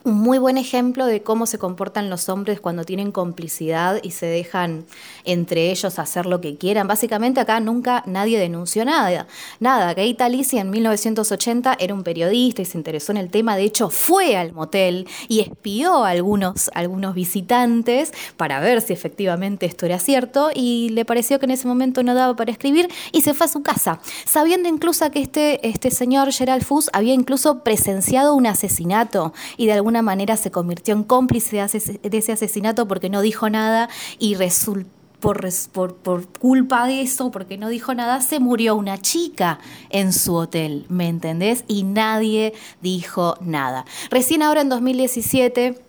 un 0.05 0.19
muy 0.19 0.37
buen 0.37 0.59
ejemplo 0.59 1.07
de 1.07 1.23
cómo 1.23 1.47
se 1.47 1.59
comportan 1.59 2.11
los 2.11 2.29
hombres 2.29 2.61
cuando 2.61 2.85
tienen 2.85 3.11
complicidad 3.11 4.01
y 4.03 4.11
se 4.11 4.27
dejan 4.27 4.85
entre 5.25 5.71
ellos 5.71 5.99
hacer 5.99 6.27
lo 6.27 6.43
que 6.43 6.57
quieran. 6.57 6.87
Básicamente 6.87 7.41
acá 7.41 7.59
nunca 7.61 8.03
nadie 8.07 8.39
denunció 8.39 8.85
nada. 8.85 9.27
Nada, 9.61 9.95
Gay 9.95 10.13
Talisi 10.13 10.59
en 10.59 10.69
1980 10.69 11.77
era 11.81 11.95
un 11.95 12.05
periodista 12.05 12.61
y 12.61 12.67
se 12.67 12.77
interesó 12.77 13.13
en 13.13 13.19
el 13.19 13.31
tema. 13.31 13.57
De 13.57 13.63
hecho, 13.63 13.89
fue 13.89 14.37
al 14.37 14.53
motel 14.53 15.09
y 15.27 15.41
espió 15.41 16.05
a 16.05 16.11
algunos, 16.11 16.71
algunos 16.75 17.15
visitantes 17.15 18.13
para 18.37 18.61
ver 18.61 18.83
si 18.83 18.93
efectivamente 18.93 19.65
esto 19.65 19.87
era 19.87 19.99
cierto 19.99 20.51
y 20.55 20.91
le 20.91 21.07
pareció 21.07 21.39
que 21.39 21.47
en 21.47 21.53
ese 21.53 21.67
momento 21.67 22.03
no 22.03 22.15
daba 22.15 22.37
para 22.37 22.53
escribir 22.53 22.89
y 23.11 23.23
se 23.23 23.33
fue 23.33 23.47
a 23.47 23.49
su 23.49 23.63
casa, 23.63 24.01
sabiendo 24.27 24.69
incluso 24.69 25.11
que 25.11 25.21
este, 25.21 25.67
este 25.67 25.91
señor 25.91 26.31
Gerald 26.31 26.63
Fuss 26.63 26.91
había 26.93 27.15
incluso 27.15 27.61
presenciado 27.61 28.35
un 28.35 28.47
asesinato 28.47 29.33
y 29.57 29.65
de 29.65 29.73
alguna 29.73 29.94
manera 30.03 30.37
se 30.37 30.51
convirtió 30.51 30.95
en 30.95 31.03
cómplice 31.05 31.57
de 31.57 32.19
ese 32.19 32.33
asesinato 32.33 32.87
porque 32.89 33.11
no 33.11 33.21
dijo 33.21 33.49
nada 33.51 33.89
y 34.19 34.35
resultó 34.35 34.89
por, 35.21 35.41
res- 35.43 35.71
por, 35.73 35.95
por 35.95 36.27
culpa 36.29 36.87
de 36.87 37.01
eso, 37.01 37.31
porque 37.31 37.57
no 37.57 37.71
dijo 37.71 37.95
nada, 37.95 38.21
se 38.21 38.41
murió 38.41 38.77
una 38.77 38.99
chica 38.99 39.59
en 39.89 40.13
su 40.13 40.35
hotel, 40.35 40.85
¿me 40.91 41.09
entendés? 41.09 41.65
Y 41.67 41.85
nadie 41.85 42.53
dijo 42.83 43.37
nada. 43.41 43.87
Recién 44.11 44.43
ahora 44.43 44.61
en 44.61 44.69
2017... 44.69 45.81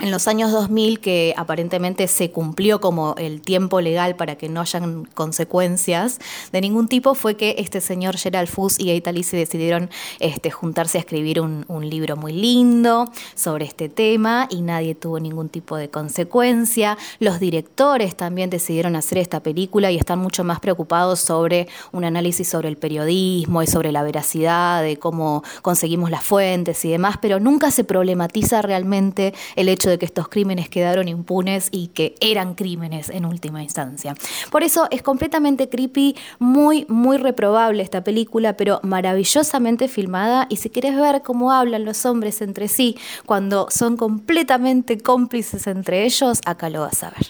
En 0.00 0.10
los 0.10 0.28
años 0.28 0.50
2000, 0.50 1.00
que 1.00 1.34
aparentemente 1.36 2.08
se 2.08 2.30
cumplió 2.30 2.80
como 2.80 3.14
el 3.18 3.42
tiempo 3.42 3.82
legal 3.82 4.16
para 4.16 4.36
que 4.36 4.48
no 4.48 4.62
hayan 4.62 5.04
consecuencias 5.04 6.18
de 6.52 6.62
ningún 6.62 6.88
tipo, 6.88 7.14
fue 7.14 7.36
que 7.36 7.56
este 7.58 7.82
señor 7.82 8.16
Gerald 8.16 8.48
Fuss 8.48 8.80
y 8.80 8.86
Gay 8.86 9.02
Talisi 9.02 9.36
decidieron 9.36 9.90
este, 10.18 10.50
juntarse 10.50 10.96
a 10.96 11.02
escribir 11.02 11.38
un, 11.42 11.66
un 11.68 11.90
libro 11.90 12.16
muy 12.16 12.32
lindo 12.32 13.12
sobre 13.34 13.66
este 13.66 13.90
tema 13.90 14.48
y 14.48 14.62
nadie 14.62 14.94
tuvo 14.94 15.20
ningún 15.20 15.50
tipo 15.50 15.76
de 15.76 15.90
consecuencia. 15.90 16.96
Los 17.18 17.38
directores 17.38 18.16
también 18.16 18.48
decidieron 18.48 18.96
hacer 18.96 19.18
esta 19.18 19.40
película 19.40 19.90
y 19.90 19.98
están 19.98 20.18
mucho 20.18 20.44
más 20.44 20.60
preocupados 20.60 21.20
sobre 21.20 21.68
un 21.92 22.04
análisis 22.04 22.48
sobre 22.48 22.70
el 22.70 22.78
periodismo 22.78 23.62
y 23.62 23.66
sobre 23.66 23.92
la 23.92 24.02
veracidad 24.02 24.82
de 24.82 24.96
cómo 24.96 25.44
conseguimos 25.60 26.10
las 26.10 26.24
fuentes 26.24 26.82
y 26.86 26.90
demás, 26.90 27.16
pero 27.20 27.38
nunca 27.38 27.70
se 27.70 27.84
problematiza 27.84 28.62
realmente 28.62 29.34
el 29.56 29.68
hecho 29.68 29.89
hecho 29.90 29.92
de 29.92 29.98
que 29.98 30.06
estos 30.06 30.28
crímenes 30.28 30.68
quedaron 30.68 31.08
impunes 31.08 31.68
y 31.70 31.88
que 31.88 32.14
eran 32.20 32.54
crímenes 32.54 33.08
en 33.08 33.24
última 33.24 33.62
instancia. 33.62 34.14
Por 34.50 34.62
eso 34.62 34.86
es 34.90 35.02
completamente 35.02 35.68
creepy, 35.68 36.16
muy, 36.38 36.86
muy 36.88 37.16
reprobable 37.16 37.82
esta 37.82 38.02
película, 38.04 38.56
pero 38.56 38.80
maravillosamente 38.82 39.88
filmada 39.88 40.46
y 40.48 40.56
si 40.56 40.70
quieres 40.70 40.96
ver 40.96 41.22
cómo 41.22 41.52
hablan 41.52 41.84
los 41.84 42.04
hombres 42.06 42.40
entre 42.42 42.68
sí 42.68 42.96
cuando 43.26 43.68
son 43.70 43.96
completamente 43.96 44.98
cómplices 44.98 45.66
entre 45.66 46.04
ellos, 46.04 46.40
acá 46.46 46.70
lo 46.70 46.82
vas 46.82 47.02
a 47.02 47.10
ver. 47.10 47.26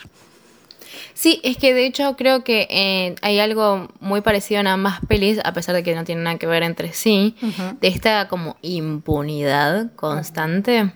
Sí, 1.14 1.40
es 1.42 1.58
que 1.58 1.74
de 1.74 1.86
hecho 1.86 2.16
creo 2.16 2.44
que 2.44 2.66
eh, 2.70 3.14
hay 3.20 3.40
algo 3.40 3.88
muy 4.00 4.22
parecido 4.22 4.60
en 4.60 4.66
ambas 4.66 5.00
pelis, 5.06 5.38
a 5.44 5.52
pesar 5.52 5.74
de 5.74 5.82
que 5.82 5.94
no 5.94 6.04
tienen 6.04 6.24
nada 6.24 6.38
que 6.38 6.46
ver 6.46 6.62
entre 6.62 6.94
sí, 6.94 7.36
de 7.80 7.88
esta 7.88 8.28
como 8.28 8.56
impunidad 8.62 9.94
constante. 9.96 10.92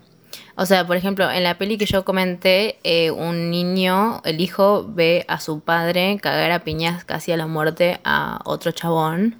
O 0.56 0.66
sea, 0.66 0.86
por 0.86 0.96
ejemplo, 0.96 1.28
en 1.30 1.42
la 1.42 1.58
peli 1.58 1.76
que 1.78 1.86
yo 1.86 2.04
comenté, 2.04 2.78
eh, 2.84 3.10
un 3.10 3.50
niño, 3.50 4.20
el 4.24 4.40
hijo, 4.40 4.86
ve 4.88 5.24
a 5.26 5.40
su 5.40 5.60
padre 5.60 6.18
cagar 6.22 6.50
a 6.52 6.60
piñas 6.62 7.04
casi 7.04 7.32
a 7.32 7.36
la 7.36 7.46
muerte 7.48 7.98
a 8.04 8.40
otro 8.44 8.70
chabón. 8.70 9.36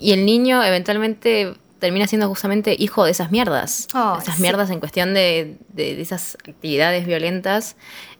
Y 0.00 0.12
el 0.12 0.24
niño 0.24 0.62
eventualmente 0.64 1.54
termina 1.78 2.06
siendo 2.06 2.28
justamente 2.28 2.74
hijo 2.78 3.04
de 3.04 3.10
esas 3.10 3.30
mierdas. 3.30 3.88
Ay, 3.92 4.18
esas 4.22 4.36
sí. 4.36 4.42
mierdas 4.42 4.70
en 4.70 4.80
cuestión 4.80 5.12
de, 5.12 5.58
de- 5.68 5.96
de 5.96 6.00
esas 6.02 6.36
actividades 6.48 7.06
violentas. 7.06 7.76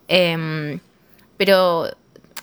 Em, 0.08 0.80
pero 1.38 1.86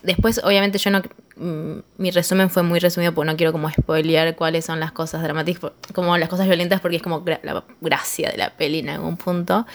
después, 0.02 0.42
obviamente, 0.44 0.78
yo 0.80 0.90
no. 0.90 1.02
Mm, 1.36 1.80
Mi 1.98 2.12
resumen 2.12 2.50
fue 2.50 2.64
muy 2.64 2.80
resumido 2.80 3.14
porque 3.14 3.32
no 3.32 3.38
quiero 3.38 3.52
como 3.52 3.70
spoilear 3.70 4.36
cuáles 4.36 4.66
son 4.66 4.80
las 4.80 4.92
cosas 4.92 5.24
dramáticas, 5.24 5.72
como 5.94 6.18
las 6.18 6.30
cosas 6.30 6.48
violentas, 6.48 6.82
porque 6.82 6.98
es 6.98 7.02
como 7.04 7.24
la 7.26 7.64
gracia 7.82 8.32
de 8.32 8.38
la 8.38 8.52
peli 8.52 8.80
en 8.80 8.90
algún 8.90 9.18
punto. 9.18 9.66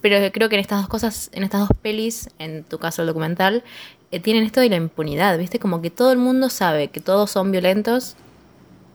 Pero 0.00 0.16
creo 0.32 0.48
que 0.48 0.56
en 0.56 0.60
estas 0.60 0.80
dos 0.80 0.88
cosas, 0.88 1.30
en 1.32 1.42
estas 1.42 1.60
dos 1.60 1.70
pelis, 1.82 2.30
en 2.38 2.64
tu 2.64 2.78
caso 2.78 3.02
el 3.02 3.08
documental, 3.08 3.64
eh, 4.10 4.20
tienen 4.20 4.44
esto 4.44 4.60
de 4.60 4.68
la 4.68 4.76
impunidad, 4.76 5.38
¿viste? 5.38 5.58
Como 5.58 5.82
que 5.82 5.90
todo 5.90 6.12
el 6.12 6.18
mundo 6.18 6.48
sabe 6.48 6.88
que 6.88 7.00
todos 7.00 7.30
son 7.30 7.50
violentos, 7.52 8.16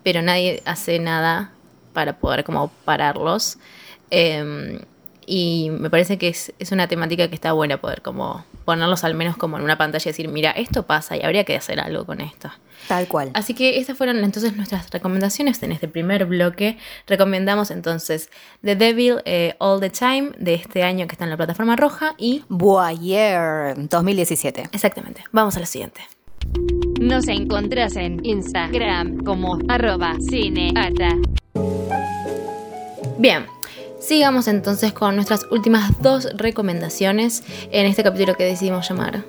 pero 0.03 0.21
nadie 0.21 0.61
hace 0.65 0.99
nada 0.99 1.51
para 1.93 2.17
poder 2.17 2.43
como 2.43 2.69
pararlos. 2.85 3.57
Eh, 4.09 4.79
y 5.33 5.69
me 5.69 5.89
parece 5.89 6.17
que 6.17 6.27
es, 6.27 6.51
es 6.59 6.73
una 6.73 6.89
temática 6.89 7.29
que 7.29 7.35
está 7.35 7.53
buena 7.53 7.79
poder 7.79 8.01
como 8.01 8.43
ponerlos 8.65 9.05
al 9.05 9.15
menos 9.15 9.37
como 9.37 9.57
en 9.57 9.63
una 9.63 9.77
pantalla 9.77 10.03
y 10.03 10.11
decir, 10.11 10.27
mira, 10.27 10.51
esto 10.51 10.85
pasa 10.85 11.15
y 11.15 11.21
habría 11.23 11.45
que 11.45 11.55
hacer 11.55 11.79
algo 11.79 12.05
con 12.05 12.19
esto. 12.19 12.51
Tal 12.89 13.07
cual. 13.07 13.31
Así 13.33 13.53
que 13.53 13.79
estas 13.79 13.97
fueron 13.97 14.21
entonces 14.25 14.57
nuestras 14.57 14.89
recomendaciones 14.89 15.63
en 15.63 15.71
este 15.71 15.87
primer 15.87 16.25
bloque. 16.25 16.77
Recomendamos 17.07 17.71
entonces 17.71 18.29
The 18.61 18.75
Devil 18.75 19.21
eh, 19.23 19.55
All 19.59 19.79
the 19.79 19.89
Time 19.89 20.31
de 20.37 20.55
este 20.55 20.83
año 20.83 21.07
que 21.07 21.13
está 21.13 21.23
en 21.23 21.29
la 21.29 21.37
plataforma 21.37 21.77
roja 21.77 22.13
y... 22.17 22.43
Boyer 22.49 23.75
2017. 23.77 24.63
Exactamente, 24.73 25.23
vamos 25.31 25.55
a 25.55 25.61
la 25.61 25.65
siguiente. 25.65 26.01
Nos 26.99 27.29
encontrás 27.29 27.95
en 27.95 28.19
Instagram 28.25 29.23
como 29.23 29.59
arroba 29.69 30.17
cineata. 30.29 31.15
Bien, 33.17 33.45
sigamos 34.01 34.47
entonces 34.47 34.91
con 34.93 35.15
nuestras 35.15 35.45
últimas 35.51 36.01
dos 36.01 36.27
recomendaciones 36.35 37.43
en 37.71 37.85
este 37.85 38.03
capítulo 38.03 38.35
que 38.35 38.43
decidimos 38.43 38.87
llamar 38.89 39.23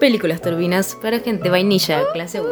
Películas 0.00 0.40
turbinas 0.40 0.96
para 1.02 1.20
gente 1.20 1.50
vainilla, 1.50 2.04
clase 2.14 2.40
1. 2.40 2.50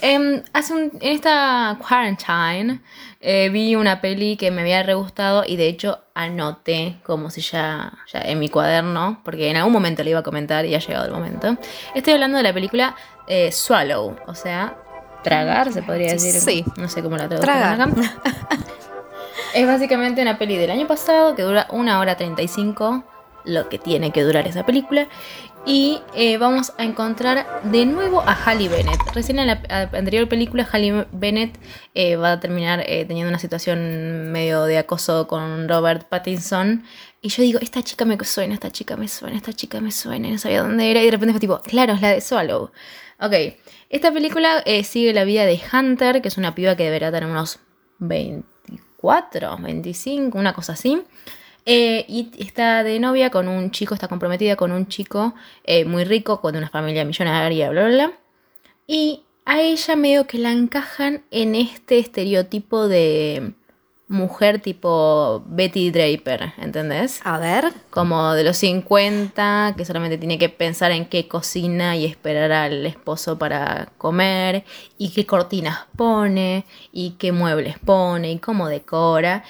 Em, 0.00 0.42
hace 0.52 0.72
un- 0.74 0.90
en 1.00 1.12
esta 1.14 1.78
quarantine 1.80 2.80
eh, 3.20 3.48
vi 3.50 3.76
una 3.76 4.00
peli 4.00 4.36
que 4.36 4.50
me 4.50 4.62
había 4.62 4.82
re 4.82 4.94
gustado 4.94 5.44
y 5.46 5.54
de 5.56 5.68
hecho 5.68 6.00
anoté 6.14 6.96
como 7.04 7.30
si 7.30 7.40
ya, 7.42 7.92
ya 8.12 8.20
en 8.22 8.40
mi 8.40 8.48
cuaderno, 8.48 9.20
porque 9.24 9.48
en 9.50 9.56
algún 9.56 9.72
momento 9.72 10.02
le 10.02 10.10
iba 10.10 10.18
a 10.20 10.22
comentar 10.24 10.66
y 10.66 10.74
ha 10.74 10.80
llegado 10.80 11.04
el 11.06 11.12
momento. 11.12 11.56
Estoy 11.94 12.14
hablando 12.14 12.36
de 12.38 12.42
la 12.42 12.52
película 12.52 12.96
eh, 13.28 13.52
Swallow, 13.52 14.16
o 14.26 14.34
sea, 14.34 14.76
tragar, 15.22 15.72
se 15.72 15.82
podría 15.82 16.10
decir. 16.12 16.32
Sí. 16.40 16.64
No 16.76 16.88
sé 16.88 17.02
cómo 17.02 17.16
la 17.16 17.28
traducen 17.28 17.52
Tragar. 17.54 17.88
Es 19.54 19.66
básicamente 19.66 20.22
una 20.22 20.38
peli 20.38 20.56
del 20.56 20.70
año 20.70 20.86
pasado 20.86 21.34
que 21.34 21.42
dura 21.42 21.66
una 21.70 22.00
hora 22.00 22.16
35, 22.16 23.04
lo 23.44 23.68
que 23.68 23.78
tiene 23.78 24.12
que 24.12 24.22
durar 24.22 24.46
esa 24.46 24.66
película. 24.66 25.08
Y 25.64 26.00
eh, 26.14 26.38
vamos 26.38 26.72
a 26.78 26.84
encontrar 26.84 27.62
de 27.64 27.86
nuevo 27.86 28.20
a 28.20 28.32
Halle 28.34 28.68
Bennett. 28.68 29.00
Recién 29.14 29.40
en 29.40 29.48
la 29.48 29.60
anterior 29.92 30.28
película, 30.28 30.68
Halle 30.70 31.06
Bennett 31.10 31.58
eh, 31.94 32.16
va 32.16 32.32
a 32.32 32.40
terminar 32.40 32.84
eh, 32.86 33.04
teniendo 33.04 33.30
una 33.30 33.40
situación 33.40 34.30
medio 34.30 34.64
de 34.64 34.78
acoso 34.78 35.26
con 35.26 35.68
Robert 35.68 36.08
Pattinson. 36.08 36.84
Y 37.20 37.30
yo 37.30 37.42
digo, 37.42 37.58
esta 37.60 37.82
chica 37.82 38.04
me 38.04 38.16
suena, 38.24 38.54
esta 38.54 38.70
chica 38.70 38.96
me 38.96 39.08
suena, 39.08 39.36
esta 39.36 39.52
chica 39.52 39.80
me 39.80 39.90
suena, 39.90 40.28
no 40.28 40.38
sabía 40.38 40.62
dónde 40.62 40.88
era. 40.88 41.00
Y 41.00 41.06
de 41.06 41.10
repente 41.10 41.32
fue 41.32 41.40
tipo, 41.40 41.58
claro, 41.60 41.94
es 41.94 42.00
la 42.00 42.10
de 42.10 42.20
Swallow. 42.20 42.70
Ok, 43.18 43.32
esta 43.90 44.12
película 44.12 44.62
sigue 44.84 45.12
la 45.14 45.24
vida 45.24 45.46
de 45.46 45.60
Hunter, 45.72 46.22
que 46.22 46.28
es 46.28 46.36
una 46.36 46.54
piba 46.54 46.76
que 46.76 46.84
deberá 46.84 47.10
tener 47.10 47.28
unos 47.28 47.58
24, 49.06 49.58
25, 49.58 50.38
una 50.38 50.52
cosa 50.52 50.72
así. 50.72 51.02
Eh, 51.64 52.04
y 52.08 52.30
está 52.38 52.84
de 52.84 53.00
novia 53.00 53.30
con 53.30 53.48
un 53.48 53.70
chico, 53.72 53.94
está 53.94 54.06
comprometida 54.06 54.54
con 54.54 54.70
un 54.70 54.86
chico 54.86 55.34
eh, 55.64 55.84
muy 55.84 56.04
rico, 56.04 56.40
con 56.40 56.56
una 56.56 56.68
familia 56.68 57.04
millonaria, 57.04 57.70
bla, 57.70 57.86
bla, 57.86 57.94
bla. 57.94 58.12
Y 58.86 59.24
a 59.44 59.60
ella 59.60 59.96
medio 59.96 60.26
que 60.26 60.38
la 60.38 60.52
encajan 60.52 61.24
en 61.30 61.54
este 61.54 61.98
estereotipo 61.98 62.88
de 62.88 63.54
mujer 64.08 64.60
tipo 64.60 65.42
Betty 65.46 65.90
Draper, 65.90 66.52
¿entendés? 66.58 67.20
A 67.24 67.38
ver. 67.38 67.72
como 67.90 68.34
de 68.34 68.44
los 68.44 68.56
50, 68.58 69.74
que 69.76 69.84
solamente 69.84 70.16
tiene 70.18 70.38
que 70.38 70.48
pensar 70.48 70.92
en 70.92 71.06
qué 71.06 71.26
cocina 71.26 71.96
y 71.96 72.04
esperar 72.04 72.52
al 72.52 72.86
esposo 72.86 73.36
para 73.38 73.88
comer, 73.98 74.64
y 74.96 75.10
qué 75.10 75.26
cortinas 75.26 75.86
pone, 75.96 76.64
y 76.92 77.12
qué 77.18 77.32
muebles 77.32 77.78
pone, 77.80 78.30
y 78.32 78.38
cómo 78.38 78.68
decora. 78.68 79.42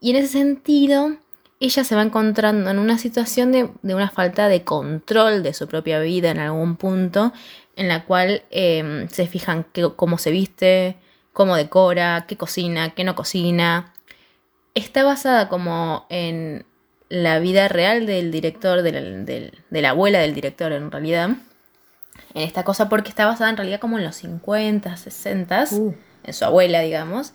Y 0.00 0.10
en 0.10 0.16
ese 0.16 0.28
sentido, 0.28 1.16
ella 1.60 1.84
se 1.84 1.94
va 1.94 2.02
encontrando 2.02 2.70
en 2.70 2.78
una 2.78 2.96
situación 2.98 3.52
de, 3.52 3.68
de 3.82 3.94
una 3.94 4.10
falta 4.10 4.48
de 4.48 4.64
control 4.64 5.42
de 5.42 5.52
su 5.54 5.68
propia 5.68 6.00
vida 6.00 6.30
en 6.30 6.38
algún 6.38 6.76
punto, 6.76 7.32
en 7.76 7.88
la 7.88 8.04
cual 8.04 8.42
eh, 8.50 9.06
se 9.10 9.26
fijan 9.26 9.64
qué- 9.72 9.92
cómo 9.94 10.16
se 10.18 10.30
viste, 10.30 10.96
cómo 11.32 11.56
decora, 11.56 12.24
qué 12.28 12.36
cocina, 12.36 12.90
qué 12.90 13.04
no 13.04 13.14
cocina. 13.14 13.92
Está 14.74 15.04
basada 15.04 15.48
como 15.48 16.06
en 16.08 16.64
la 17.08 17.38
vida 17.40 17.68
real 17.68 18.06
del 18.06 18.30
director, 18.30 18.82
del- 18.82 19.26
del- 19.26 19.58
de 19.70 19.82
la 19.82 19.90
abuela 19.90 20.18
del 20.18 20.34
director 20.34 20.72
en 20.72 20.90
realidad. 20.90 21.30
En 22.34 22.42
esta 22.42 22.64
cosa 22.64 22.88
porque 22.88 23.10
está 23.10 23.26
basada 23.26 23.50
en 23.50 23.56
realidad 23.56 23.80
como 23.80 23.98
en 23.98 24.04
los 24.04 24.16
50, 24.16 24.96
60, 24.96 25.64
Uh. 25.72 25.94
en 26.24 26.32
su 26.34 26.44
abuela, 26.44 26.80
digamos. 26.80 27.32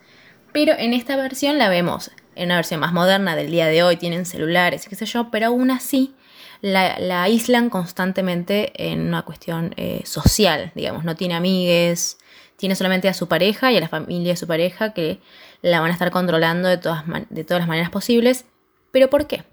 Pero 0.51 0.73
en 0.77 0.93
esta 0.93 1.15
versión 1.15 1.57
la 1.57 1.69
vemos 1.69 2.11
en 2.35 2.45
una 2.45 2.55
versión 2.55 2.79
más 2.79 2.93
moderna 2.93 3.35
del 3.35 3.51
día 3.51 3.67
de 3.67 3.83
hoy, 3.83 3.97
tienen 3.97 4.25
celulares 4.25 4.85
y 4.85 4.89
qué 4.89 4.95
sé 4.95 5.05
yo, 5.05 5.29
pero 5.31 5.47
aún 5.47 5.69
así 5.71 6.13
la, 6.61 6.97
la 6.99 7.23
aíslan 7.23 7.69
constantemente 7.69 8.71
en 8.89 9.01
una 9.07 9.23
cuestión 9.23 9.73
eh, 9.77 10.01
social, 10.05 10.71
digamos, 10.75 11.03
no 11.03 11.15
tiene 11.15 11.35
amigues, 11.35 12.17
tiene 12.57 12.75
solamente 12.75 13.07
a 13.07 13.13
su 13.13 13.27
pareja 13.27 13.71
y 13.71 13.77
a 13.77 13.79
la 13.79 13.87
familia 13.87 14.33
de 14.33 14.37
su 14.37 14.47
pareja 14.47 14.93
que 14.93 15.19
la 15.61 15.79
van 15.79 15.89
a 15.91 15.93
estar 15.93 16.11
controlando 16.11 16.67
de 16.67 16.77
todas, 16.77 17.03
de 17.29 17.43
todas 17.43 17.61
las 17.61 17.67
maneras 17.67 17.89
posibles. 17.89 18.45
¿Pero 18.91 19.09
por 19.09 19.27
qué? 19.27 19.43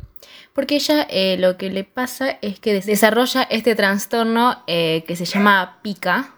Porque 0.53 0.77
ella 0.77 1.07
eh, 1.11 1.37
lo 1.39 1.57
que 1.57 1.71
le 1.71 1.85
pasa 1.85 2.39
es 2.41 2.59
que 2.61 2.73
des- 2.73 2.87
desarrolla 2.87 3.43
este 3.43 3.75
trastorno 3.75 4.63
eh, 4.67 5.05
que 5.07 5.17
se 5.17 5.25
llama 5.25 5.79
pica, 5.83 6.31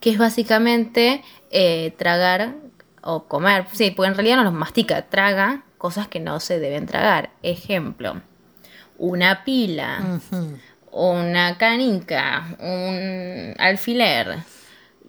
que 0.00 0.10
es 0.10 0.18
básicamente 0.18 1.22
eh, 1.50 1.94
tragar 1.98 2.54
o 3.02 3.24
comer, 3.24 3.66
sí, 3.72 3.90
porque 3.90 4.08
en 4.08 4.14
realidad 4.14 4.36
no 4.36 4.44
los 4.44 4.52
mastica, 4.52 5.02
traga 5.08 5.62
cosas 5.78 6.08
que 6.08 6.20
no 6.20 6.40
se 6.40 6.58
deben 6.58 6.86
tragar. 6.86 7.30
Ejemplo, 7.42 8.20
una 8.98 9.44
pila, 9.44 10.20
una 10.90 11.56
canica, 11.58 12.56
un 12.58 13.54
alfiler. 13.58 14.38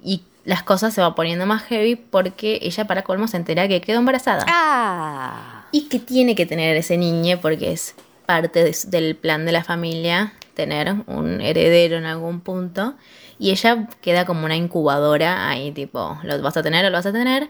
Y 0.04 0.24
las 0.44 0.64
cosas 0.64 0.94
se 0.94 1.02
van 1.02 1.14
poniendo 1.16 1.46
más 1.46 1.64
heavy 1.64 1.96
porque 1.96 2.60
ella 2.62 2.86
para 2.86 3.04
colmo 3.04 3.28
se 3.28 3.38
entera 3.38 3.68
que 3.68 3.82
quedó 3.82 4.00
embarazada. 4.00 4.46
Ah. 4.50 5.66
Y 5.72 5.88
que 5.88 6.00
tiene 6.00 6.36
que 6.36 6.46
tener 6.46 6.76
ese 6.78 6.98
niño 6.98 7.40
porque 7.42 7.72
es 7.72 7.96
parte 8.26 8.64
de- 8.64 8.76
del 8.88 9.16
plan 9.16 9.46
de 9.46 9.52
la 9.52 9.64
familia 9.64 10.34
tener 10.54 10.94
un 11.08 11.42
heredero 11.42 11.98
en 11.98 12.06
algún 12.06 12.42
punto. 12.42 12.96
Y 13.40 13.52
ella 13.52 13.88
queda 14.02 14.26
como 14.26 14.46
una 14.46 14.56
incubadora 14.56 15.50
ahí, 15.50 15.72
tipo, 15.72 16.20
lo 16.24 16.42
vas 16.42 16.58
a 16.58 16.64
tener 16.64 16.86
o 16.86 16.90
lo 16.90 16.98
vas 16.98 17.06
a 17.06 17.12
tener. 17.12 17.50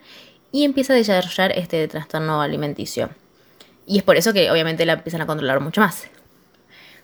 Y 0.51 0.63
empieza 0.65 0.93
a 0.93 0.95
desarrollar 0.95 1.51
este 1.53 1.88
trastorno 1.88 2.41
alimenticio. 2.41 3.10
Y 3.88 3.98
es 3.98 4.03
por 4.03 4.15
eso 4.17 4.31
que 4.33 4.51
obviamente 4.51 4.86
la 4.86 4.93
empiezan 4.93 5.21
a 5.21 5.25
controlar 5.25 5.60
mucho 5.60 5.81
más. 5.81 6.03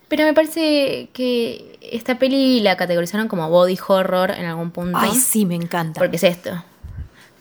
Pero 0.08 0.24
me 0.24 0.34
parece 0.34 1.10
que 1.14 1.78
esta 1.82 2.18
peli 2.18 2.62
la 2.62 2.78
categorizaron 2.78 3.28
como 3.28 3.50
body 3.50 3.78
horror 3.88 4.32
en 4.32 4.46
algún 4.46 4.72
punto. 4.72 4.98
Ay, 5.00 5.12
sí, 5.12 5.46
me 5.46 5.56
encanta. 5.56 6.00
Porque 6.00 6.16
es 6.16 6.24
esto. 6.24 6.64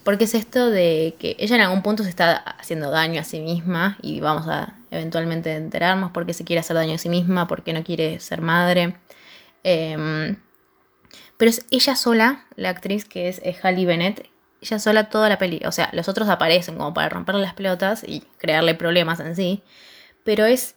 Porque 0.03 0.25
es 0.25 0.35
esto 0.35 0.71
de 0.71 1.17
que 1.19 1.37
ella 1.39 1.57
en 1.57 1.63
algún 1.63 1.83
punto 1.83 2.03
se 2.03 2.09
está 2.09 2.37
haciendo 2.37 2.91
daño 2.91 3.21
a 3.21 3.25
sí 3.25 3.41
misma 3.41 3.99
y 4.03 4.21
vamos 4.21 4.47
a 4.49 4.75
eventualmente 4.91 5.55
enterarnos 5.55 6.13
por 6.13 6.27
qué 6.27 6.33
se 6.33 6.45
quiere 6.45 6.61
hacer 6.61 6.77
daño 6.77 6.95
a 6.95 6.99
sí 6.99 7.09
misma, 7.09 7.49
por 7.49 7.63
qué 7.63 7.73
no 7.73 7.83
quiere 7.83 8.21
ser 8.21 8.41
madre. 8.41 8.97
Em, 9.65 10.37
pero 11.37 11.51
es 11.51 11.67
ella 11.71 11.97
sola, 11.97 12.45
la 12.55 12.71
actriz 12.71 13.05
que 13.05 13.29
es 13.29 13.41
Halle 13.65 13.85
Bennett, 13.85 14.29
ella 14.61 14.79
sola 14.79 15.09
toda 15.11 15.29
la 15.29 15.39
peli. 15.39 15.61
O 15.67 15.73
sea, 15.73 15.91
los 15.93 16.09
otros 16.09 16.29
aparecen 16.29 16.77
como 16.77 16.95
para 16.95 17.09
romperle 17.09 17.43
las 17.43 17.55
pelotas 17.55 18.05
y 18.07 18.23
crearle 18.39 18.75
problemas 18.75 19.21
en 19.21 19.35
sí. 19.35 19.63
Pero 20.25 20.45
es 20.45 20.76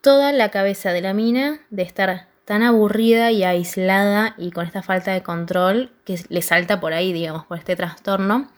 toda 0.00 0.32
la 0.32 0.50
cabeza 0.50 0.92
de 0.92 1.00
la 1.00 1.14
mina 1.14 1.60
de 1.70 1.82
estar 1.82 2.28
tan 2.44 2.62
aburrida 2.62 3.30
y 3.30 3.44
aislada 3.44 4.34
y 4.38 4.52
con 4.52 4.66
esta 4.66 4.82
falta 4.82 5.12
de 5.12 5.22
control 5.22 5.92
que 6.04 6.18
le 6.28 6.40
salta 6.40 6.80
por 6.80 6.94
ahí, 6.94 7.12
digamos, 7.12 7.44
por 7.44 7.58
este 7.58 7.76
trastorno. 7.76 8.48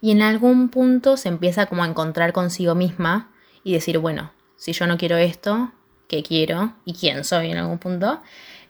Y 0.00 0.12
en 0.12 0.22
algún 0.22 0.70
punto 0.70 1.16
se 1.16 1.28
empieza 1.28 1.66
como 1.66 1.84
a 1.84 1.86
encontrar 1.86 2.32
consigo 2.32 2.74
misma 2.74 3.30
y 3.62 3.72
decir, 3.72 3.98
bueno, 3.98 4.32
si 4.56 4.72
yo 4.72 4.86
no 4.86 4.96
quiero 4.96 5.16
esto, 5.16 5.72
¿qué 6.08 6.22
quiero? 6.22 6.74
¿Y 6.84 6.94
quién 6.94 7.24
soy 7.24 7.50
en 7.50 7.58
algún 7.58 7.78
punto? 7.78 8.22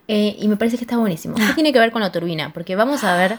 Eh, 0.08 0.36
y 0.38 0.48
me 0.48 0.56
parece 0.56 0.76
que 0.76 0.84
está 0.84 0.96
buenísimo. 0.96 1.34
¿Qué 1.36 1.54
tiene 1.54 1.72
que 1.72 1.78
ver 1.78 1.92
con 1.92 2.02
la 2.02 2.12
turbina? 2.12 2.52
Porque 2.52 2.76
vamos 2.76 3.04
a 3.04 3.16
ver 3.16 3.38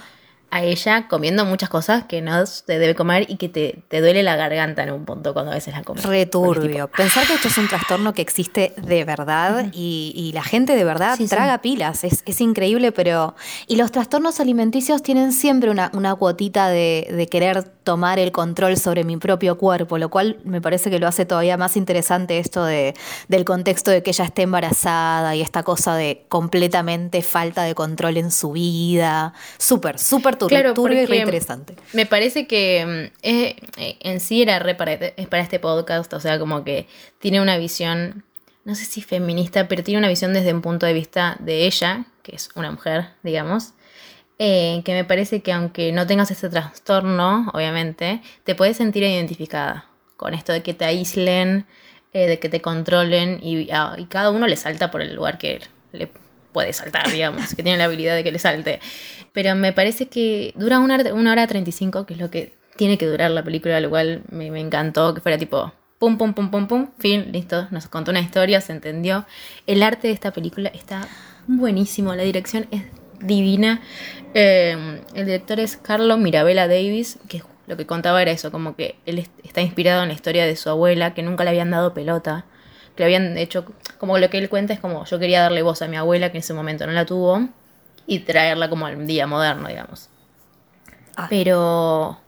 a 0.52 0.64
ella 0.64 1.08
comiendo 1.08 1.46
muchas 1.46 1.70
cosas 1.70 2.06
que 2.06 2.22
no 2.22 2.46
se 2.46 2.80
debe 2.80 2.96
comer 2.96 3.26
y 3.30 3.38
que 3.38 3.50
te, 3.50 3.84
duele 3.90 4.24
la 4.24 4.36
garganta 4.36 4.84
en 4.84 4.92
un 4.92 5.06
punto 5.06 5.34
cuando 5.34 5.52
a 5.52 5.56
veces 5.56 5.74
la 5.74 5.84
comes. 5.84 6.04
Returbio. 6.04 6.88
Pensar 6.88 7.28
que 7.28 7.34
esto 7.34 7.48
es 7.50 7.58
un 7.58 7.68
trastorno 7.68 8.14
que 8.14 8.22
existe 8.22 8.74
de 8.78 9.04
verdad 9.04 9.68
y, 9.74 10.32
la 10.34 10.44
gente 10.44 10.76
de 10.76 10.84
verdad 10.84 11.18
traga 11.30 11.62
pilas. 11.62 12.04
Es, 12.04 12.42
increíble, 12.42 12.92
pero. 12.92 13.36
Y 13.68 13.78
los 13.78 13.92
trastornos 13.92 14.40
alimenticios 14.40 15.02
tienen 15.02 15.32
siempre 15.32 15.70
una, 15.70 15.92
una 15.94 16.16
cuotita 16.16 16.70
de, 16.70 17.08
de 17.10 17.28
querer 17.28 17.75
tomar 17.86 18.20
el 18.20 18.34
control 18.34 18.78
sobre 18.78 19.06
mi 19.06 19.16
propio 19.16 19.58
cuerpo, 19.58 19.98
lo 19.98 20.10
cual 20.10 20.40
me 20.44 20.60
parece 20.60 20.90
que 20.90 21.00
lo 21.00 21.08
hace 21.08 21.26
todavía 21.26 21.56
más 21.56 21.78
interesante 21.78 22.40
esto 22.40 22.66
de, 22.66 22.96
del 23.30 23.46
contexto 23.46 23.92
de 23.92 24.04
que 24.04 24.10
ella 24.10 24.26
esté 24.26 24.42
embarazada 24.42 25.36
y 25.36 25.42
esta 25.42 25.64
cosa 25.64 25.96
de 25.96 26.26
completamente 26.28 27.22
falta 27.22 27.64
de 27.64 27.76
control 27.76 28.18
en 28.18 28.32
su 28.32 28.52
vida. 28.52 29.34
Súper, 29.58 30.00
súper 30.00 30.36
turbio, 30.36 30.74
turbio 30.74 31.04
y 31.04 31.06
re 31.06 31.18
interesante. 31.18 31.76
Me 31.94 32.06
parece 32.06 32.48
que 32.48 33.12
mm, 33.14 33.20
eh, 33.22 33.56
en 33.78 34.20
sí 34.20 34.42
era 34.42 34.60
re 34.60 34.76
para, 34.76 34.98
para 35.30 35.44
este 35.44 35.60
podcast, 35.60 36.12
o 36.14 36.20
sea, 36.20 36.40
como 36.40 36.64
que 36.64 36.88
tiene 37.20 37.40
una 37.40 37.58
visión, 37.58 38.26
no 38.64 38.74
sé 38.74 38.86
si 38.86 39.04
feminista, 39.04 39.68
pero 39.68 39.84
tiene 39.84 40.00
una 40.00 40.10
visión 40.10 40.34
desde 40.34 40.52
un 40.54 40.62
punto 40.62 40.88
de 40.88 40.94
vista 40.94 41.38
de 41.40 41.68
ella, 41.68 42.06
que 42.24 42.36
es 42.36 42.50
una 42.56 42.72
mujer, 42.72 43.10
digamos, 43.22 43.74
eh, 44.38 44.82
que 44.84 44.94
me 44.94 45.06
parece 45.06 45.42
que 45.42 45.52
aunque 45.54 45.92
no 45.92 46.06
tengas 46.08 46.30
ese 46.32 46.50
trastorno, 46.50 47.50
obviamente, 47.54 48.22
te 48.44 48.56
puedes 48.56 48.78
sentir 48.78 49.04
identificada 49.04 49.88
con 50.18 50.34
esto 50.34 50.52
de 50.52 50.62
que 50.62 50.74
te 50.74 50.86
aíslen, 50.86 51.66
eh, 52.14 52.28
de 52.28 52.40
que 52.40 52.50
te 52.50 52.62
controlen 52.62 53.42
ah, 53.72 53.96
y, 53.98 54.06
cada 54.06 54.32
uno 54.32 54.48
le 54.48 54.56
salta 54.56 54.92
por 54.92 55.02
el 55.02 55.16
lugar 55.16 55.38
que 55.38 55.62
le 55.92 56.10
puede 56.52 56.74
saltar, 56.74 57.12
digamos, 57.12 57.54
que 57.56 57.64
tiene 57.64 57.78
la 57.78 57.86
habilidad 57.86 58.16
de 58.16 58.24
que 58.24 58.32
le 58.32 58.40
salte. 58.40 58.80
Pero 59.34 59.56
me 59.56 59.74
parece 59.74 60.08
que 60.08 60.54
dura 60.56 60.80
una, 60.80 60.98
una 61.14 61.32
hora 61.32 61.48
35, 61.48 62.06
que 62.06 62.14
es 62.14 62.20
lo 62.20 62.30
que 62.30 62.54
tiene 62.76 62.98
que 62.98 63.06
durar 63.06 63.32
la 63.32 63.44
película, 63.44 63.80
lo 63.80 63.90
cual 63.90 64.24
me, 64.32 64.48
encantó, 64.60 65.14
que 65.14 65.22
fuera 65.22 65.38
tipo 65.38 65.74
pum, 66.00 66.18
pum, 66.18 66.34
pum, 66.34 66.52
pum, 66.52 66.68
pum, 66.68 66.88
fin, 67.00 67.32
listo, 67.32 67.68
nos 67.72 67.88
contó 67.88 68.12
una 68.12 68.20
historia, 68.20 68.62
se 68.62 68.74
entendió. 68.74 69.26
El 69.66 69.82
arte 69.82 70.08
de 70.08 70.14
esta 70.14 70.32
película 70.32 70.70
está 70.70 71.08
buenísimo, 71.48 72.14
la 72.16 72.24
dirección 72.24 72.68
es 72.72 72.84
divina. 73.20 73.82
Eh, 74.34 75.02
el 75.14 75.26
director 75.26 75.60
es 75.60 75.78
Carlo 75.78 76.18
Mirabella 76.18 76.68
Davis, 76.68 77.18
que 77.28 77.42
lo 77.68 77.78
que 77.78 77.86
contaba 77.86 78.22
era 78.22 78.32
eso, 78.32 78.52
como 78.52 78.76
que 78.76 78.96
él 79.06 79.28
está 79.44 79.62
inspirado 79.62 80.04
en 80.04 80.10
la 80.10 80.14
historia 80.14 80.46
de 80.46 80.56
su 80.56 80.70
abuela, 80.70 81.14
que 81.14 81.24
nunca 81.24 81.44
le 81.44 81.50
habían 81.52 81.72
dado 81.72 81.94
pelota, 81.94 82.46
que 82.96 83.04
le 83.04 83.06
habían 83.06 83.38
hecho, 83.38 83.66
como 83.98 84.18
lo 84.18 84.30
que 84.30 84.38
él 84.38 84.50
cuenta 84.50 84.74
es 84.74 84.80
como 84.80 85.06
yo 85.06 85.20
quería 85.20 85.42
darle 85.42 85.62
voz 85.62 85.82
a 85.82 85.88
mi 85.88 85.98
abuela, 85.98 86.32
que 86.32 86.38
en 86.38 86.44
ese 86.44 86.54
momento 86.54 86.86
no 86.86 86.94
la 86.94 87.06
tuvo, 87.06 87.48
y 88.08 88.20
traerla 88.20 88.70
como 88.70 88.86
al 88.86 89.08
día 89.08 89.26
moderno, 89.26 89.68
digamos. 89.68 90.10
Ah. 91.16 91.28
Pero, 91.30 92.20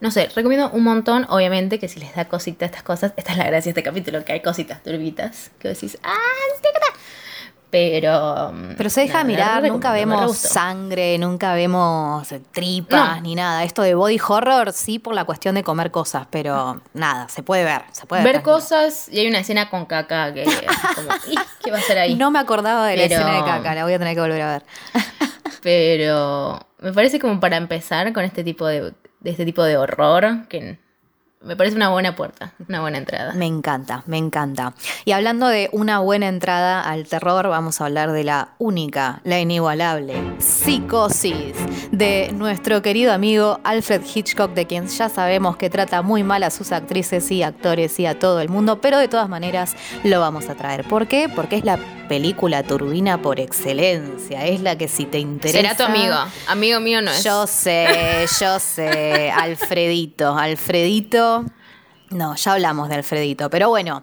no 0.00 0.10
sé, 0.10 0.28
recomiendo 0.34 0.70
un 0.70 0.84
montón, 0.84 1.26
obviamente, 1.28 1.78
que 1.78 1.88
si 1.88 1.98
les 1.98 2.14
da 2.14 2.26
cosita 2.26 2.66
estas 2.66 2.82
cosas, 2.82 3.14
esta 3.16 3.32
es 3.32 3.38
la 3.38 3.46
gracia 3.46 3.72
de 3.72 3.80
este 3.80 3.82
capítulo, 3.82 4.24
que 4.24 4.32
hay 4.32 4.40
cositas 4.40 4.82
turbitas, 4.82 5.50
que 5.58 5.68
decís, 5.68 5.98
¡ah! 6.04 6.14
Pero. 7.70 8.52
Pero 8.76 8.90
se 8.90 9.02
deja 9.02 9.24
mirar, 9.24 9.62
nunca 9.64 9.92
vemos 9.92 10.36
sangre, 10.38 11.18
nunca 11.18 11.54
vemos 11.54 12.26
tripas 12.52 13.20
ni 13.22 13.34
nada. 13.34 13.64
Esto 13.64 13.82
de 13.82 13.94
body 13.94 14.18
horror, 14.26 14.72
sí, 14.72 14.98
por 14.98 15.14
la 15.14 15.24
cuestión 15.24 15.54
de 15.54 15.62
comer 15.62 15.90
cosas, 15.90 16.26
pero 16.30 16.80
nada, 16.94 17.28
se 17.28 17.42
puede 17.42 17.64
ver. 17.64 17.82
Se 17.92 18.06
puede 18.06 18.24
ver, 18.24 18.42
cosas 18.42 19.08
y 19.10 19.18
hay 19.20 19.28
una 19.28 19.40
escena 19.40 19.68
con 19.68 19.84
caca 19.84 20.32
que. 20.32 20.44
Como, 20.44 21.08
¿Qué 21.62 21.70
va 21.70 21.78
a 21.78 21.82
ser 21.82 21.98
ahí? 21.98 22.14
No 22.14 22.30
me 22.30 22.38
acordaba 22.38 22.86
de 22.86 22.96
la 22.96 23.02
escena 23.04 23.34
de 23.34 23.44
caca, 23.44 23.74
la 23.74 23.84
voy 23.84 23.92
a 23.92 23.98
tener 23.98 24.14
que 24.14 24.20
volver 24.20 24.42
a 24.42 24.52
ver. 24.52 24.62
pero 25.62 26.58
me 26.78 26.92
parece 26.92 27.18
como 27.18 27.38
para 27.40 27.56
empezar 27.56 28.12
con 28.12 28.24
este 28.24 28.44
tipo 28.44 28.66
de, 28.66 28.94
de 29.20 29.30
este 29.30 29.44
tipo 29.44 29.62
de 29.62 29.76
horror 29.76 30.48
que 30.48 30.78
me 31.40 31.54
parece 31.54 31.76
una 31.76 31.90
buena 31.90 32.16
puerta, 32.16 32.52
una 32.68 32.80
buena 32.80 32.98
entrada. 32.98 33.32
Me 33.34 33.46
encanta, 33.46 34.02
me 34.06 34.18
encanta. 34.18 34.74
Y 35.04 35.12
hablando 35.12 35.46
de 35.46 35.70
una 35.72 36.00
buena 36.00 36.26
entrada 36.26 36.82
al 36.82 37.06
terror, 37.06 37.48
vamos 37.48 37.80
a 37.80 37.86
hablar 37.86 38.10
de 38.10 38.24
la 38.24 38.50
única, 38.58 39.20
la 39.24 39.38
inigualable, 39.38 40.14
Psicosis, 40.38 41.54
de 41.92 42.30
nuestro 42.34 42.82
querido 42.82 43.12
amigo 43.12 43.60
Alfred 43.62 44.02
Hitchcock, 44.12 44.52
de 44.52 44.66
quien 44.66 44.88
ya 44.88 45.08
sabemos 45.08 45.56
que 45.56 45.70
trata 45.70 46.02
muy 46.02 46.24
mal 46.24 46.42
a 46.42 46.50
sus 46.50 46.72
actrices 46.72 47.30
y 47.30 47.44
actores 47.44 48.00
y 48.00 48.06
a 48.06 48.18
todo 48.18 48.40
el 48.40 48.48
mundo, 48.48 48.80
pero 48.80 48.98
de 48.98 49.06
todas 49.06 49.28
maneras 49.28 49.76
lo 50.02 50.20
vamos 50.20 50.48
a 50.48 50.56
traer. 50.56 50.84
¿Por 50.88 51.06
qué? 51.06 51.28
Porque 51.28 51.56
es 51.56 51.64
la 51.64 51.78
película 52.08 52.62
turbina 52.62 53.20
por 53.20 53.38
excelencia. 53.38 54.46
Es 54.46 54.60
la 54.62 54.76
que 54.76 54.88
si 54.88 55.04
te 55.04 55.18
interesa. 55.18 55.58
Será 55.58 55.76
tu 55.76 55.82
amigo. 55.84 56.16
Amigo 56.48 56.80
mío 56.80 57.02
no 57.02 57.10
es. 57.10 57.22
Yo 57.22 57.46
sé, 57.46 58.26
yo 58.40 58.58
sé. 58.58 59.30
Alfredito. 59.30 60.36
Alfredito. 60.36 61.27
No, 62.10 62.34
ya 62.36 62.52
hablamos 62.52 62.88
de 62.88 62.96
Alfredito. 62.96 63.50
Pero 63.50 63.68
bueno, 63.68 64.02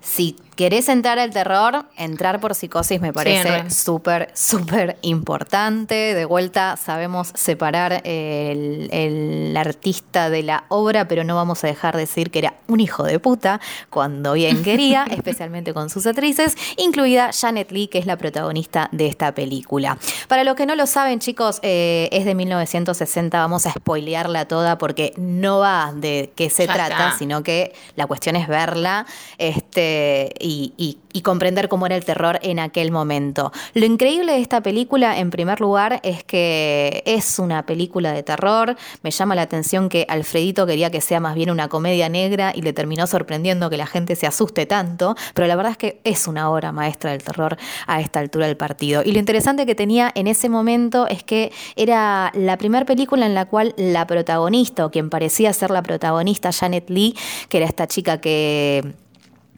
si 0.00 0.36
querés 0.56 0.88
entrar 0.88 1.18
al 1.18 1.30
terror, 1.30 1.84
entrar 1.96 2.40
por 2.40 2.54
psicosis 2.54 3.00
me 3.00 3.12
parece 3.12 3.70
súper, 3.70 4.30
súper 4.34 4.96
importante. 5.02 6.14
De 6.14 6.24
vuelta 6.24 6.76
sabemos 6.76 7.30
separar 7.34 8.00
el, 8.04 9.54
artista 9.56 10.30
de 10.30 10.42
la 10.42 10.64
obra, 10.68 11.08
pero 11.08 11.24
no 11.24 11.34
vamos 11.34 11.62
a 11.64 11.66
dejar 11.66 11.94
de 11.94 12.00
decir 12.00 12.30
que 12.30 12.40
era 12.40 12.54
un 12.68 12.80
hijo 12.80 13.04
de 13.04 13.18
puta 13.18 13.60
cuando 13.90 14.32
bien 14.32 14.62
quería, 14.62 15.06
especialmente 15.10 15.74
con 15.74 15.90
sus 15.90 16.06
actrices, 16.06 16.56
incluida 16.76 17.30
Janet 17.32 17.70
Lee, 17.70 17.88
que 17.88 17.98
es 17.98 18.06
la 18.06 18.16
protagonista 18.16 18.88
de 18.92 19.06
esta 19.06 19.34
película. 19.34 19.98
Para 20.28 20.44
los 20.44 20.56
que 20.56 20.66
no 20.66 20.74
lo 20.74 20.86
saben, 20.86 21.20
chicos, 21.20 21.58
eh, 21.62 22.08
es 22.12 22.24
de 22.24 22.34
1960, 22.34 23.38
vamos 23.38 23.66
a 23.66 23.72
spoilearla 23.72 24.46
toda 24.48 24.78
porque 24.78 25.12
no 25.16 25.58
va 25.58 25.92
de 25.94 26.32
qué 26.34 26.48
se 26.48 26.66
trata, 26.66 27.14
sino 27.18 27.42
que 27.42 27.74
la 27.94 28.06
cuestión 28.06 28.36
es 28.36 28.48
verla. 28.48 29.06
Este, 29.38 30.32
y, 30.46 30.98
comprender 31.22 31.68
cómo 31.68 31.86
era 31.86 31.96
el 31.96 32.04
terror 32.04 32.38
en 32.42 32.60
aquel 32.60 32.92
momento. 32.92 33.50
Lo 33.74 33.84
increíble 33.84 34.32
de 34.32 34.40
esta 34.40 34.62
película, 34.62 35.18
en 35.18 35.30
primer 35.30 35.60
lugar, 35.60 35.98
es 36.04 36.22
que 36.22 37.02
es 37.04 37.38
una 37.38 37.66
película 37.66 38.12
de 38.12 38.22
terror. 38.22 38.76
Me 39.02 39.10
llama 39.10 39.34
la 39.34 39.42
atención 39.42 39.88
que 39.88 40.06
Alfredito 40.08 40.66
quería 40.66 40.90
que 40.90 41.00
sea 41.00 41.18
más 41.18 41.34
bien 41.34 41.50
una 41.50 41.68
comedia 41.68 42.08
negra 42.08 42.52
y 42.54 42.62
le 42.62 42.72
terminó 42.72 43.06
sorprendiendo 43.06 43.70
que 43.70 43.76
la 43.76 43.86
gente 43.86 44.14
se 44.14 44.26
asuste 44.26 44.66
tanto, 44.66 45.16
pero 45.34 45.48
la 45.48 45.56
verdad 45.56 45.72
es 45.72 45.78
que 45.78 46.00
es 46.04 46.28
una 46.28 46.50
obra 46.50 46.70
maestra 46.70 47.10
del 47.10 47.24
terror 47.24 47.56
a 47.86 48.00
esta 48.00 48.20
altura 48.20 48.46
del 48.46 48.56
partido. 48.56 49.02
Y 49.04 49.12
lo 49.12 49.18
interesante 49.18 49.66
que 49.66 49.74
tenía 49.74 50.12
en 50.14 50.26
ese 50.26 50.48
momento 50.48 51.08
es 51.08 51.24
que 51.24 51.50
era 51.74 52.30
la 52.34 52.56
primera 52.56 52.84
película 52.84 53.26
en 53.26 53.34
la 53.34 53.46
cual 53.46 53.74
la 53.76 54.06
protagonista, 54.06 54.86
o 54.86 54.90
quien 54.90 55.10
parecía 55.10 55.52
ser 55.52 55.70
la 55.70 55.82
protagonista, 55.82 56.52
Janet 56.52 56.88
Lee, 56.90 57.16
que 57.48 57.56
era 57.56 57.66
esta 57.66 57.86
chica 57.86 58.20
que 58.20 58.94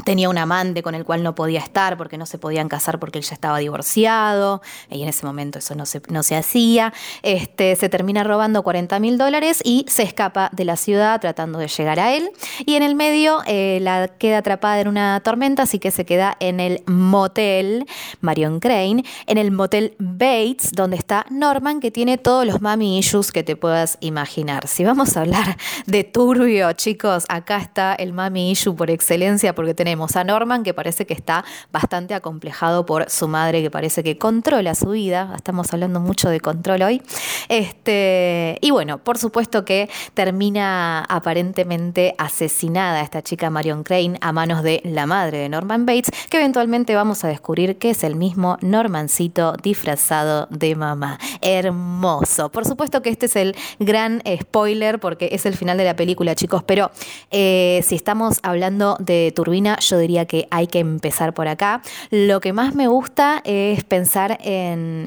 tenía 0.05 0.29
un 0.29 0.39
amante 0.39 0.83
con 0.83 0.95
el 0.95 1.05
cual 1.05 1.23
no 1.23 1.35
podía 1.35 1.61
estar 1.61 1.97
porque 1.97 2.19
no 2.19 2.27
se 2.27 2.39
podían 2.39 2.69
casar 2.69 2.99
porque 2.99 3.19
él 3.19 3.25
ya 3.25 3.35
estaba 3.35 3.59
divorciado 3.59 4.63
y 4.91 5.03
en 5.03 5.09
ese 5.09 5.27
momento 5.27 5.59
eso 5.59 5.75
no 5.75 5.87
se, 5.87 6.01
no 6.09 6.23
se 6.23 6.37
hacía. 6.37 6.93
Este, 7.23 7.77
se 7.77 7.89
termina 7.89 8.25
robando 8.25 8.63
40 8.63 8.99
mil 9.01 9.19
dólares 9.19 9.61
y 9.65 9.85
se 9.89 10.03
escapa 10.03 10.51
de 10.53 10.65
la 10.65 10.77
ciudad 10.77 11.21
tratando 11.21 11.59
de 11.59 11.69
llegar 11.69 12.01
a 12.01 12.15
él. 12.15 12.31
Y 12.65 12.75
en 12.75 12.83
el 12.83 12.95
medio 12.95 13.41
eh, 13.47 13.79
la 13.83 14.09
queda 14.09 14.39
atrapada 14.39 14.81
en 14.81 14.89
una 14.89 15.21
tormenta, 15.21 15.65
así 15.65 15.79
que 15.79 15.91
se 15.91 16.05
queda 16.05 16.37
en 16.41 16.61
el 16.61 16.83
motel 16.87 17.87
Marion 18.21 18.61
Crane, 18.61 19.05
en 19.27 19.39
el 19.39 19.51
motel 19.51 19.95
Bates, 19.99 20.73
donde 20.73 20.97
está 20.97 21.27
Norman, 21.31 21.81
que 21.81 21.91
tiene 21.91 22.19
todos 22.19 22.47
los 22.47 22.61
mami 22.61 22.99
issues 22.99 23.33
que 23.33 23.43
te 23.43 23.57
puedas 23.57 23.99
imaginar. 24.01 24.67
Si 24.69 24.85
vamos 24.85 25.17
a 25.17 25.21
hablar 25.21 25.57
de 25.87 26.05
turbio, 26.05 26.73
chicos, 26.73 27.25
acá 27.29 27.59
está 27.59 27.95
el 27.95 28.13
mami 28.13 28.51
issue 28.51 28.75
por 28.75 28.91
excelencia 28.91 29.55
porque 29.55 29.75
tenemos 29.75 29.88
tenemos 29.89 30.17
a 30.17 30.25
Norman 30.25 30.65
que 30.65 30.75
parece 30.75 31.07
que 31.07 31.15
está 31.15 31.47
bastante 31.73 32.13
acomplejado 32.13 32.85
por 32.85 33.09
su 33.09 33.27
madre 33.27 33.63
que 33.63 33.71
parece 33.71 34.03
que 34.03 34.19
controla 34.19 34.75
su 34.75 34.91
vida. 34.91 35.33
Estamos 35.35 35.73
hablando 35.73 35.99
mucho 35.99 36.29
de 36.29 36.41
control 36.41 36.83
hoy. 36.83 37.03
Este, 37.49 38.59
y 38.61 38.71
bueno, 38.71 38.99
por 38.99 39.17
supuesto 39.17 39.65
que 39.65 39.89
termina 40.13 41.07
aparentemente 41.09 42.15
asesinada 42.19 43.01
esta 43.01 43.23
chica 43.23 43.49
Marion 43.49 43.83
Crane 43.83 44.19
a 44.21 44.31
manos 44.31 44.63
de 44.63 44.83
la 44.85 45.07
madre 45.07 45.39
de 45.39 45.49
Norman 45.49 45.87
Bates, 45.87 46.11
que 46.29 46.37
eventualmente 46.37 46.95
vamos 46.95 47.25
a 47.25 47.29
descubrir 47.29 47.79
que 47.79 47.89
es 47.89 48.05
el 48.05 48.15
mismo 48.15 48.59
Normancito 48.61 49.55
disfrazado 49.63 50.49
de 50.51 50.77
mamá. 50.77 51.19
Hermoso. 51.41 52.51
Por 52.51 52.67
supuesto 52.67 53.01
que 53.01 53.09
este 53.09 53.25
es 53.25 53.37
el 53.37 53.57
gran 53.79 54.23
spoiler 54.43 55.01
porque 55.01 55.31
es 55.33 55.47
el 55.47 55.57
final 55.57 55.79
de 55.79 55.85
la 55.85 55.97
película, 55.97 56.35
chicos, 56.35 56.63
pero 56.63 56.91
eh, 57.31 57.81
si 57.87 57.95
estamos 57.95 58.39
hablando 58.43 58.99
de 59.01 59.33
Turbina, 59.35 59.78
yo 59.81 59.99
diría 59.99 60.27
que 60.27 60.49
hay 60.51 60.67
que 60.67 60.79
empezar 60.79 61.35
por 61.35 61.49
acá. 61.49 61.83
Lo 62.11 62.41
que 62.41 62.53
más 62.53 62.75
me 62.75 62.89
gusta 62.89 63.41
es 63.45 63.85
pensar 63.85 64.39
en, 64.43 65.07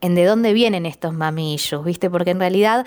en 0.00 0.14
de 0.14 0.24
dónde 0.24 0.52
vienen 0.52 0.86
estos 0.86 1.12
mamillos, 1.12 1.84
¿viste? 1.84 2.08
Porque 2.10 2.30
en 2.30 2.38
realidad 2.38 2.86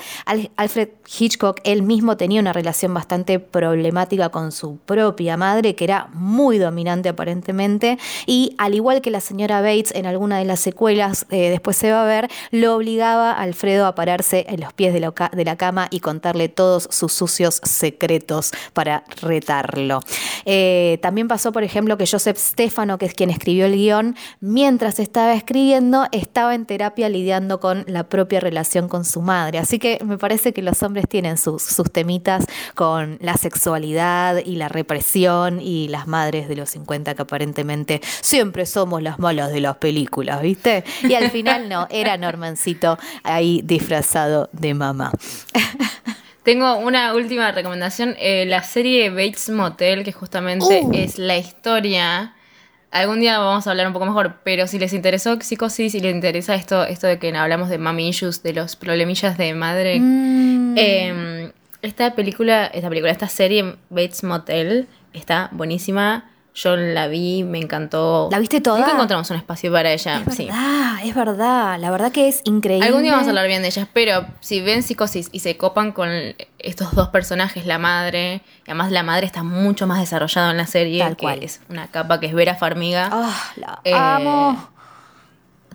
Alfred 0.56 0.90
Hitchcock 1.20 1.60
él 1.64 1.84
mismo 1.84 2.18
tenía 2.18 2.40
una 2.40 2.54
relación 2.54 2.94
bastante 2.94 3.40
problemática 3.40 4.30
con 4.30 4.52
su 4.52 4.78
propia 4.78 5.38
madre, 5.38 5.76
que 5.76 5.84
era 5.84 6.08
muy 6.14 6.58
dominante 6.58 7.10
aparentemente, 7.10 7.98
y 8.26 8.56
al 8.58 8.76
igual 8.76 9.02
que 9.02 9.12
la 9.12 9.20
señora 9.20 9.62
Bates 9.62 9.94
en 9.94 10.06
alguna 10.06 10.38
de 10.40 10.46
las 10.46 10.60
secuelas, 10.60 11.26
eh, 11.30 11.50
después 11.50 11.76
se 11.78 11.92
va 11.92 12.04
a 12.04 12.06
ver, 12.06 12.30
lo 12.52 12.76
obligaba 12.76 13.32
a 13.32 13.42
Alfredo 13.42 13.86
a 13.86 13.96
pararse 13.96 14.46
en 14.48 14.62
los 14.62 14.74
pies 14.74 14.94
de 14.94 15.02
la, 15.02 15.14
de 15.34 15.46
la 15.46 15.58
cama 15.58 15.88
y 15.92 16.00
contarle 16.00 16.50
todos 16.50 16.88
sus 16.92 17.12
sucios 17.12 17.60
secretos 17.64 18.52
para 18.74 19.04
retarlo. 19.22 20.00
Eh, 20.46 21.00
también 21.02 21.28
pasó, 21.28 21.52
por 21.52 21.64
ejemplo, 21.64 21.98
que 21.98 22.06
Joseph 22.06 22.38
Stefano, 22.38 22.98
que 22.98 23.06
es 23.06 23.14
quien 23.14 23.30
escribió 23.30 23.66
el 23.66 23.76
guion, 23.76 24.16
mientras 24.40 25.00
estaba 25.00 25.34
escribiendo, 25.34 26.08
estaba 26.12 26.56
en 26.56 26.66
terapia 26.66 27.10
lidiando 27.10 27.60
con 27.60 27.84
la 27.88 28.04
propia 28.04 28.40
relación 28.40 28.88
con 28.88 29.06
su 29.06 29.22
madre. 29.22 29.60
Así 29.60 29.80
que 29.80 30.00
me 30.04 30.18
parece 30.18 30.54
que 30.54 30.62
los 30.62 30.82
hombres 30.84 31.06
tienen 31.08 31.38
sus, 31.38 31.64
sus 31.64 31.92
temitas 31.92 32.46
con 32.76 33.18
la 33.22 33.36
sexualidad 33.36 34.38
y 34.44 34.56
la 34.56 34.70
represión 34.70 35.62
y 35.62 35.88
las 35.88 36.08
madres 36.08 36.48
de 36.48 36.56
los 36.56 36.70
50 36.70 37.16
que 37.16 37.22
aparentemente 37.22 38.02
siempre 38.22 38.66
somos 38.66 39.02
las 39.02 39.20
malas 39.20 39.52
de 39.52 39.62
las 39.62 39.78
películas, 39.78 40.42
¿viste? 40.42 40.84
Y 41.04 41.14
al 41.14 41.30
final 41.30 41.70
no, 41.70 41.88
era 41.90 42.18
Normancito 42.18 42.98
ahí 43.24 43.62
disfrazado 43.64 44.50
de 44.54 44.74
mamá. 44.74 45.12
Tengo 46.44 46.78
una 46.78 47.14
última 47.14 47.52
recomendación, 47.52 48.16
eh, 48.20 48.46
la 48.48 48.64
serie 48.64 49.10
Bates 49.12 49.50
Motel, 49.50 50.04
que 50.04 50.12
justamente 50.12 50.82
Uh. 50.84 50.92
es 50.94 51.18
la 51.20 51.38
historia 51.38 52.34
Algún 52.94 53.22
día 53.22 53.40
vamos 53.40 53.66
a 53.68 53.70
hablar 53.72 53.88
un 53.88 53.94
poco 53.94 54.06
mejor, 54.06 54.40
pero 54.44 54.68
si 54.68 54.78
les 54.78 54.92
interesó 54.92 55.40
psicosis, 55.40 55.94
si 55.94 56.02
les 56.02 56.14
interesa 56.14 56.56
esto, 56.56 56.84
esto 56.84 57.08
de 57.08 57.20
que 57.20 57.34
hablamos 57.34 57.70
de 57.70 57.78
mami 57.78 58.10
issues, 58.10 58.44
de 58.44 58.52
los 58.52 58.76
problemillas 58.76 59.38
de 59.38 59.54
madre, 59.54 59.98
Mm. 60.02 60.74
eh, 60.78 61.52
esta 61.84 62.16
película, 62.16 62.66
esta 62.66 62.90
película, 62.90 63.14
esta 63.14 63.30
serie 63.30 63.78
Bates 63.90 64.26
Motel 64.26 64.90
está 65.14 65.48
buenísima. 65.54 66.30
Yo 66.54 66.76
la 66.76 67.08
vi, 67.08 67.44
me 67.44 67.60
encantó. 67.60 68.28
¿La 68.30 68.38
viste 68.40 68.60
toda? 68.60 68.80
Nunca 68.80 68.92
encontramos 68.92 69.30
un 69.30 69.38
espacio 69.38 69.72
para 69.72 69.92
ella. 69.94 70.22
Es 70.28 70.36
sí. 70.36 70.46
verdad, 70.48 70.96
es 71.06 71.16
verdad. 71.16 71.80
La 71.80 71.92
verdad 71.92 72.12
que 72.12 72.28
es 72.28 72.42
increíble. 72.44 72.86
Algún 72.86 73.04
día 73.04 73.14
vamos 73.14 73.28
a 73.28 73.30
hablar 73.30 73.48
bien 73.48 73.62
de 73.62 73.70
ellas, 73.70 73.88
pero 73.94 74.26
si 74.42 74.60
ven 74.60 74.84
psicosis 74.84 75.30
y 75.32 75.40
se 75.40 75.56
copan 75.56 75.94
con 75.94 76.10
estos 76.60 76.94
dos 76.94 77.08
personajes, 77.08 77.66
la 77.66 77.78
madre, 77.78 78.42
y 78.68 78.72
además 78.72 78.92
la 78.92 79.02
madre 79.04 79.26
está 79.28 79.44
mucho 79.44 79.88
más 79.88 80.00
desarrollada 80.02 80.52
en 80.52 80.58
la 80.58 80.68
serie, 80.68 81.00
Tal 81.00 81.16
que 81.16 81.22
cual. 81.24 81.42
es 81.42 81.62
una 81.70 81.88
capa 81.88 82.20
que 82.20 82.26
es 82.26 82.34
Vera 82.34 82.56
Farmiga. 82.56 83.10
Ah, 83.12 83.52
la 83.56 83.80
Eh, 83.86 83.94
amo. 83.94 84.70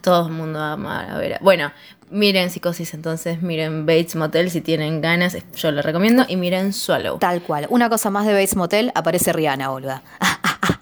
Todo 0.03 0.27
el 0.27 0.33
mundo 0.35 0.63
ama 0.63 1.07
a 1.11 1.17
Vera. 1.19 1.39
Bueno, 1.41 1.73
miren 2.11 2.51
Psicosis 2.51 2.95
entonces, 2.95 3.43
miren 3.43 3.87
Bates 3.87 4.17
Motel 4.17 4.51
si 4.51 4.61
tienen 4.61 5.01
ganas, 5.01 5.37
yo 5.55 5.71
lo 5.73 5.83
recomiendo, 5.83 6.25
y 6.29 6.37
miren 6.37 6.73
Swallow. 6.73 7.19
Tal 7.19 7.43
cual. 7.43 7.67
Una 7.71 7.89
cosa 7.89 8.11
más 8.11 8.27
de 8.27 8.33
Bates 8.33 8.57
Motel, 8.57 8.93
aparece 8.95 9.33
Rihanna, 9.33 9.71
Olga. 9.71 10.03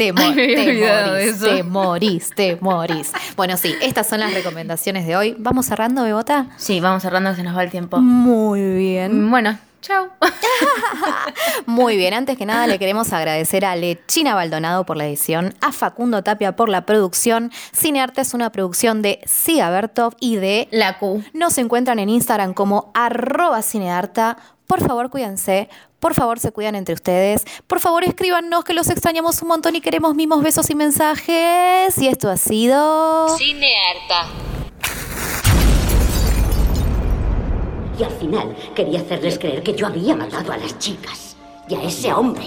Te, 0.00 0.14
mo- 0.14 0.22
Ay, 0.24 0.54
te 0.54 0.72
morís, 0.80 1.38
te 1.40 1.62
morís, 1.62 2.30
te 2.34 2.58
morís. 2.62 3.12
Bueno, 3.36 3.58
sí, 3.58 3.74
estas 3.82 4.06
son 4.08 4.20
las 4.20 4.32
recomendaciones 4.32 5.06
de 5.06 5.14
hoy. 5.14 5.34
¿Vamos 5.38 5.66
cerrando, 5.66 6.04
Bebota? 6.04 6.46
Sí, 6.56 6.80
vamos 6.80 7.02
cerrando, 7.02 7.34
se 7.34 7.42
nos 7.42 7.54
va 7.54 7.62
el 7.64 7.70
tiempo. 7.70 7.98
Muy 7.98 8.62
bien. 8.76 9.30
Bueno, 9.30 9.58
chao. 9.82 10.08
Muy 11.66 11.98
bien, 11.98 12.14
antes 12.14 12.38
que 12.38 12.46
nada 12.46 12.66
le 12.66 12.78
queremos 12.78 13.12
agradecer 13.12 13.64
a 13.66 13.76
Lechina 13.76 14.34
Baldonado 14.34 14.84
por 14.86 14.96
la 14.96 15.06
edición, 15.06 15.54
a 15.60 15.70
Facundo 15.72 16.22
Tapia 16.22 16.56
por 16.56 16.70
la 16.70 16.86
producción. 16.86 17.52
Cinearte 17.76 18.22
es 18.22 18.32
una 18.32 18.50
producción 18.52 19.02
de 19.02 19.20
Sia 19.26 19.68
Bertov 19.70 20.14
y 20.18 20.36
de 20.36 20.66
La 20.70 20.98
Q. 20.98 21.22
Nos 21.34 21.58
encuentran 21.58 21.98
en 21.98 22.08
Instagram 22.08 22.54
como 22.54 22.90
arroba 22.94 23.60
cinearta. 23.62 24.38
Por 24.70 24.86
favor, 24.86 25.10
cuídense. 25.10 25.68
Por 25.98 26.14
favor, 26.14 26.38
se 26.38 26.52
cuidan 26.52 26.76
entre 26.76 26.94
ustedes. 26.94 27.44
Por 27.66 27.80
favor, 27.80 28.04
escríbanos 28.04 28.62
que 28.62 28.72
los 28.72 28.88
extrañamos 28.88 29.42
un 29.42 29.48
montón 29.48 29.74
y 29.74 29.80
queremos 29.80 30.14
mimos, 30.14 30.44
besos 30.44 30.70
y 30.70 30.76
mensajes. 30.76 31.98
Y 31.98 32.06
esto 32.06 32.30
ha 32.30 32.36
sido... 32.36 33.36
Cinearta. 33.36 34.28
Y 37.98 38.02
al 38.04 38.12
final 38.12 38.56
quería 38.72 39.00
hacerles 39.00 39.40
creer 39.40 39.64
que 39.64 39.74
yo 39.74 39.88
había 39.88 40.14
matado 40.14 40.52
a 40.52 40.56
las 40.56 40.78
chicas 40.78 41.36
y 41.68 41.74
a 41.74 41.82
ese 41.82 42.12
hombre. 42.12 42.44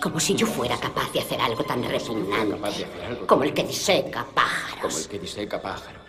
Como 0.00 0.18
si 0.20 0.34
yo 0.34 0.46
fuera 0.46 0.78
capaz 0.78 1.12
de 1.12 1.20
hacer 1.20 1.38
algo 1.42 1.62
tan 1.62 1.82
repugnante 1.82 2.56
como 3.26 3.44
el 3.44 3.52
que 3.52 3.64
diseca 3.64 4.20
como 4.20 4.28
el 4.28 4.34
pájaros. 4.34 5.08
que 5.08 5.18
diseca 5.18 5.60
pájaros. 5.60 6.03